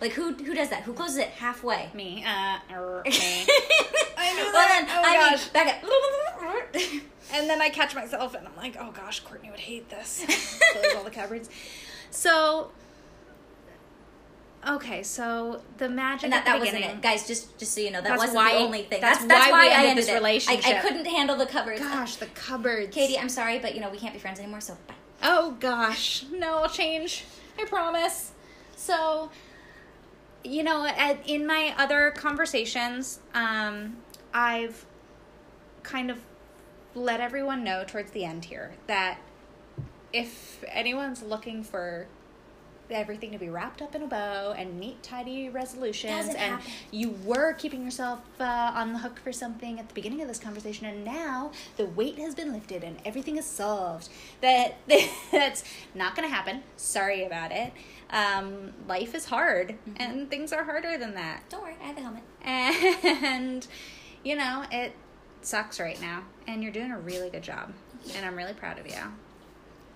[0.00, 0.82] Like who who does that?
[0.82, 1.90] Who closes it halfway?
[1.94, 2.24] Me.
[2.26, 3.12] Uh, er, me.
[4.16, 4.68] I knew well.
[4.68, 5.44] Then, oh I gosh.
[5.44, 5.90] Mean, back up.
[7.32, 10.24] and then I catch myself and I'm like, oh gosh, Courtney would hate this.
[10.72, 11.48] Close all the cupboards.
[12.10, 12.72] So.
[14.68, 17.26] Okay, so the magic and that, that wasn't it, guys.
[17.26, 19.00] Just just so you know, that wasn't why, the only thing.
[19.00, 20.64] That's, that's, that's why, why I ended this relationship.
[20.64, 21.80] I, I couldn't handle the cupboards.
[21.80, 22.94] Gosh, the cupboards.
[22.94, 24.60] Katie, I'm sorry, but you know we can't be friends anymore.
[24.60, 24.94] So bye.
[25.22, 27.24] Oh gosh, no, I'll change.
[27.58, 28.32] I promise.
[28.76, 29.30] So,
[30.42, 33.98] you know, at, in my other conversations, um,
[34.34, 34.84] I've
[35.82, 36.18] kind of
[36.94, 39.18] let everyone know towards the end here that
[40.12, 42.06] if anyone's looking for
[42.90, 46.12] everything to be wrapped up in a bow and neat, tidy resolutions.
[46.12, 46.70] Doesn't and happen.
[46.90, 50.38] you were keeping yourself uh, on the hook for something at the beginning of this
[50.38, 54.08] conversation, and now the weight has been lifted and everything is solved.
[54.40, 54.76] That
[55.32, 55.64] that's
[55.94, 56.62] not going to happen.
[56.76, 57.72] Sorry about it.
[58.10, 59.94] Um, life is hard, Mm-hmm.
[60.02, 61.44] and things are harder than that.
[61.48, 62.22] Don't worry, I have a helmet.
[62.42, 63.66] And
[64.22, 64.92] you know it
[65.40, 67.72] sucks right now, and you're doing a really good job,
[68.14, 68.92] and I'm really proud of you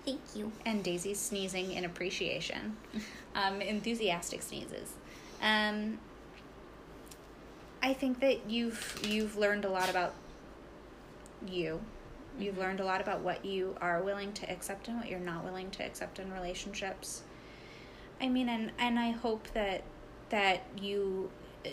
[0.07, 0.53] Thank you.
[0.65, 2.77] and Daisy's sneezing in appreciation,
[3.35, 4.93] um, enthusiastic sneezes.
[5.41, 5.99] Um,
[7.83, 10.13] I think that you've you've learned a lot about
[11.45, 11.81] you.
[12.39, 12.59] You've Mhm.
[12.59, 15.71] learned a lot about what you are willing to accept and what you're not willing
[15.71, 17.23] to accept in relationships.
[18.21, 19.83] I mean, and and I hope that
[20.29, 21.29] that you
[21.65, 21.69] uh,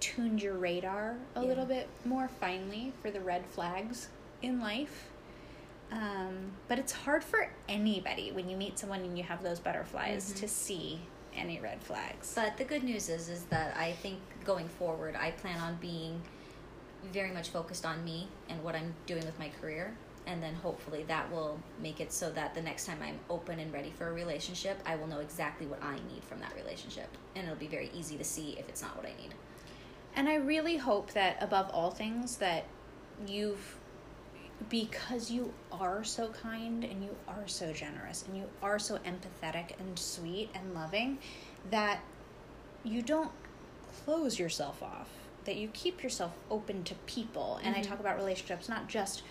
[0.00, 1.46] tuned your radar a Yeah.
[1.48, 4.08] little bit more finely for the red flags
[4.40, 5.10] in life.
[5.92, 10.32] Um, but it's hard for anybody when you meet someone and you have those butterflies
[10.32, 10.40] Mhm.
[10.40, 11.00] to see
[11.34, 12.32] any red flags.
[12.34, 16.22] But the good news is, is that I think going forward, I plan on being
[17.12, 19.96] very much focused on me and what I'm doing with my career.
[20.26, 23.72] And then hopefully that will make it so that the next time I'm open and
[23.72, 27.08] ready for a relationship, I will know exactly what I need from that relationship.
[27.36, 29.34] And it'll be very easy to see if it's not what I need.
[30.16, 32.64] And I really hope that above all things that
[33.26, 33.75] you've
[34.68, 39.78] because you are so kind and you are so generous and you are so empathetic
[39.78, 41.18] and sweet and loving
[41.70, 42.00] that
[42.82, 43.30] you don't
[44.04, 45.08] close yourself off
[45.44, 47.86] that you keep yourself open to people and i Mhm.
[47.88, 49.22] talk about relationships not just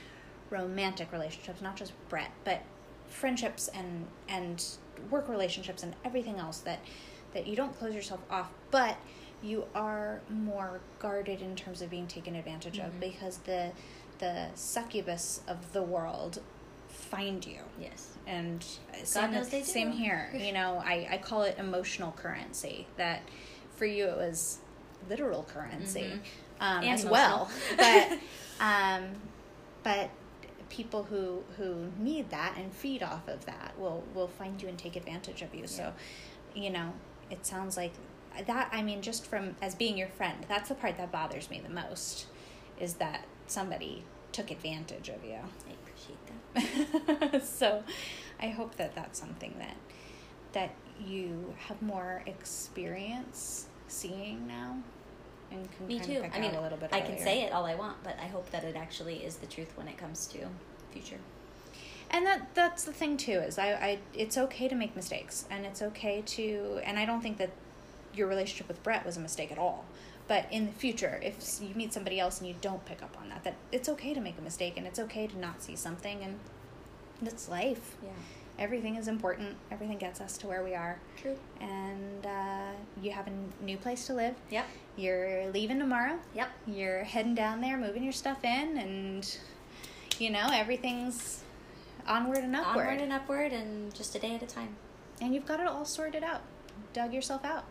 [0.49, 2.61] romantic relationships not just brett but
[3.09, 4.63] friendships and and
[5.09, 6.79] work relationships and everything else that
[7.33, 8.97] that you don't close yourself off but
[9.41, 12.99] you are more guarded in terms of being taken advantage of Mhm.
[13.01, 13.71] because the
[14.19, 16.41] the succubus of the world
[16.87, 18.09] find you Yes.
[18.25, 18.65] and
[19.03, 19.65] same, knows they do.
[19.65, 23.21] same here you know I, I call it emotional currency that
[23.75, 24.59] for you it was
[25.09, 26.19] literal currency Mhm.
[26.61, 27.11] um, as emotional.
[27.11, 28.17] well but
[28.59, 29.03] um,
[29.83, 30.09] but
[30.69, 34.77] people who who need that and feed off of that will will find you and
[34.79, 35.93] take advantage of you so
[36.55, 36.91] you know
[37.29, 37.91] it sounds like
[38.47, 41.59] that i mean just from as being your friend that's the part that bothers me
[41.61, 42.25] the most
[42.79, 45.37] is that somebody took advantage of you
[45.67, 47.45] I appreciate that.
[47.45, 47.83] so
[48.41, 49.77] I hope that that's something that
[50.53, 50.71] that
[51.05, 54.77] you have more experience seeing now
[55.51, 56.23] and can Me too.
[56.33, 58.49] I mean, a little bit I can say it all I want, but I hope
[58.51, 60.39] that it actually is the truth when it comes to
[60.91, 61.19] future.
[62.09, 65.65] and that that's the thing too is I, I it's okay to make mistakes and
[65.65, 67.51] it's okay to and I don't think that
[68.13, 69.85] your relationship with Brett was a mistake at all
[70.27, 73.29] but in the future if you meet somebody else and you don't pick up on
[73.29, 76.23] that that it's okay to make a mistake and it's okay to not see something
[76.23, 76.39] and
[77.21, 78.09] that's life Yeah.
[78.59, 81.35] everything is important everything gets us to where we are True.
[81.61, 82.71] and uh,
[83.01, 84.65] you have a new place to live Yep.
[84.97, 86.49] you're leaving tomorrow Yep.
[86.67, 89.37] you're heading down there moving your stuff in and
[90.19, 91.41] you know everything's
[92.07, 94.75] onward and upward Onward and upward, and just a day at a time.
[95.21, 96.41] and you've got it all sorted out
[96.93, 97.63] dug yourself out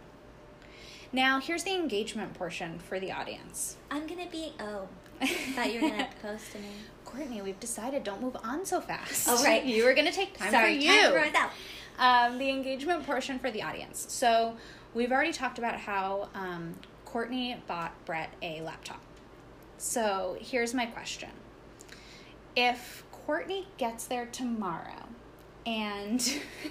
[1.15, 4.53] now here's the engagement portion for the audience I'm gonna be.
[4.61, 4.89] Oh,
[5.21, 6.69] I thought you were gonna propose to me.
[7.05, 9.65] courtney we've decided don't move on so fast Oh, right.
[9.65, 11.51] you were going to take time Sorry, for you time to run
[11.99, 14.07] um, the engagement portion for the audience.
[14.09, 14.57] So
[14.95, 19.01] we've already talked about how um, Courtney bought Brett a laptop.
[19.79, 21.31] So here's my question:
[22.57, 25.07] If Courtney gets there tomorrow
[25.65, 26.21] and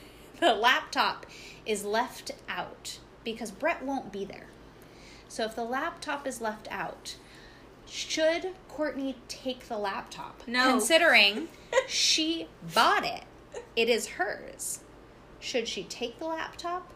[0.42, 1.26] the laptop
[1.66, 4.48] is left out because Brett won't be there,
[5.28, 7.16] so if the laptop is left out.
[7.86, 10.42] Should Courtney take the laptop?
[10.48, 10.70] No.
[10.70, 11.50] Considering
[11.88, 13.24] she bought it,
[13.76, 14.80] it is hers.
[15.40, 16.90] Should she take the laptop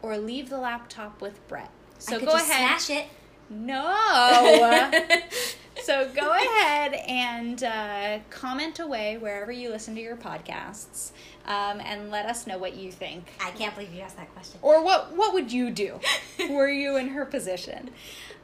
[0.00, 1.70] or leave the laptop with Brett?
[1.98, 2.80] So I could go just ahead.
[2.80, 3.08] Smash it.
[3.50, 4.90] No.
[5.82, 11.12] so go ahead and uh, comment away wherever you listen to your podcasts,
[11.46, 14.60] um, and let us know what you think, I can't believe you asked that question.
[14.62, 16.00] or what what would you do?
[16.50, 17.90] Were you in her position?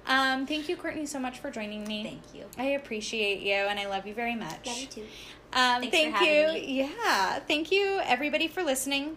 [0.06, 2.02] Um, thank you, Courtney, so much for joining me.
[2.04, 2.44] Thank you.
[2.58, 4.66] I appreciate you, and I love you very much.
[4.66, 5.04] Love you too.
[5.54, 6.52] Um, thank you.
[6.52, 6.88] me.
[6.98, 9.16] Yeah, thank you everybody for listening.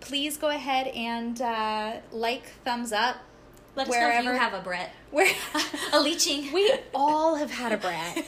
[0.00, 3.16] Please go ahead and uh, like, thumbs up.
[3.76, 4.92] Let us know if Wherever- you have a Brett.
[5.10, 5.32] Where
[5.92, 6.52] a leeching.
[6.54, 8.18] we all have had a Brett.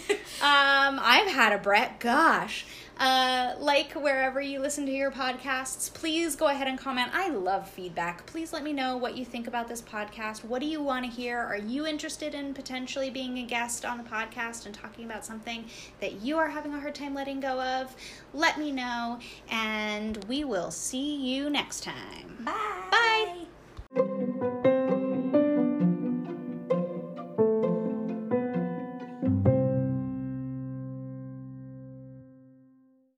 [0.40, 2.00] Um, I've had a Brett.
[2.00, 2.66] Gosh,
[2.98, 7.10] Uh, like wherever you listen to your podcasts, please go ahead and comment.
[7.12, 8.24] I love feedback.
[8.24, 10.42] Please let me know what you think about this podcast.
[10.44, 11.38] What do you want to hear?
[11.38, 15.66] Are you interested in potentially being a guest on the podcast and talking about something
[16.00, 17.94] that you are having a hard time letting go of?
[18.32, 19.18] Let me know,
[19.50, 22.38] and we will see you next time.
[22.40, 23.46] Bye.
[23.94, 24.72] Bye.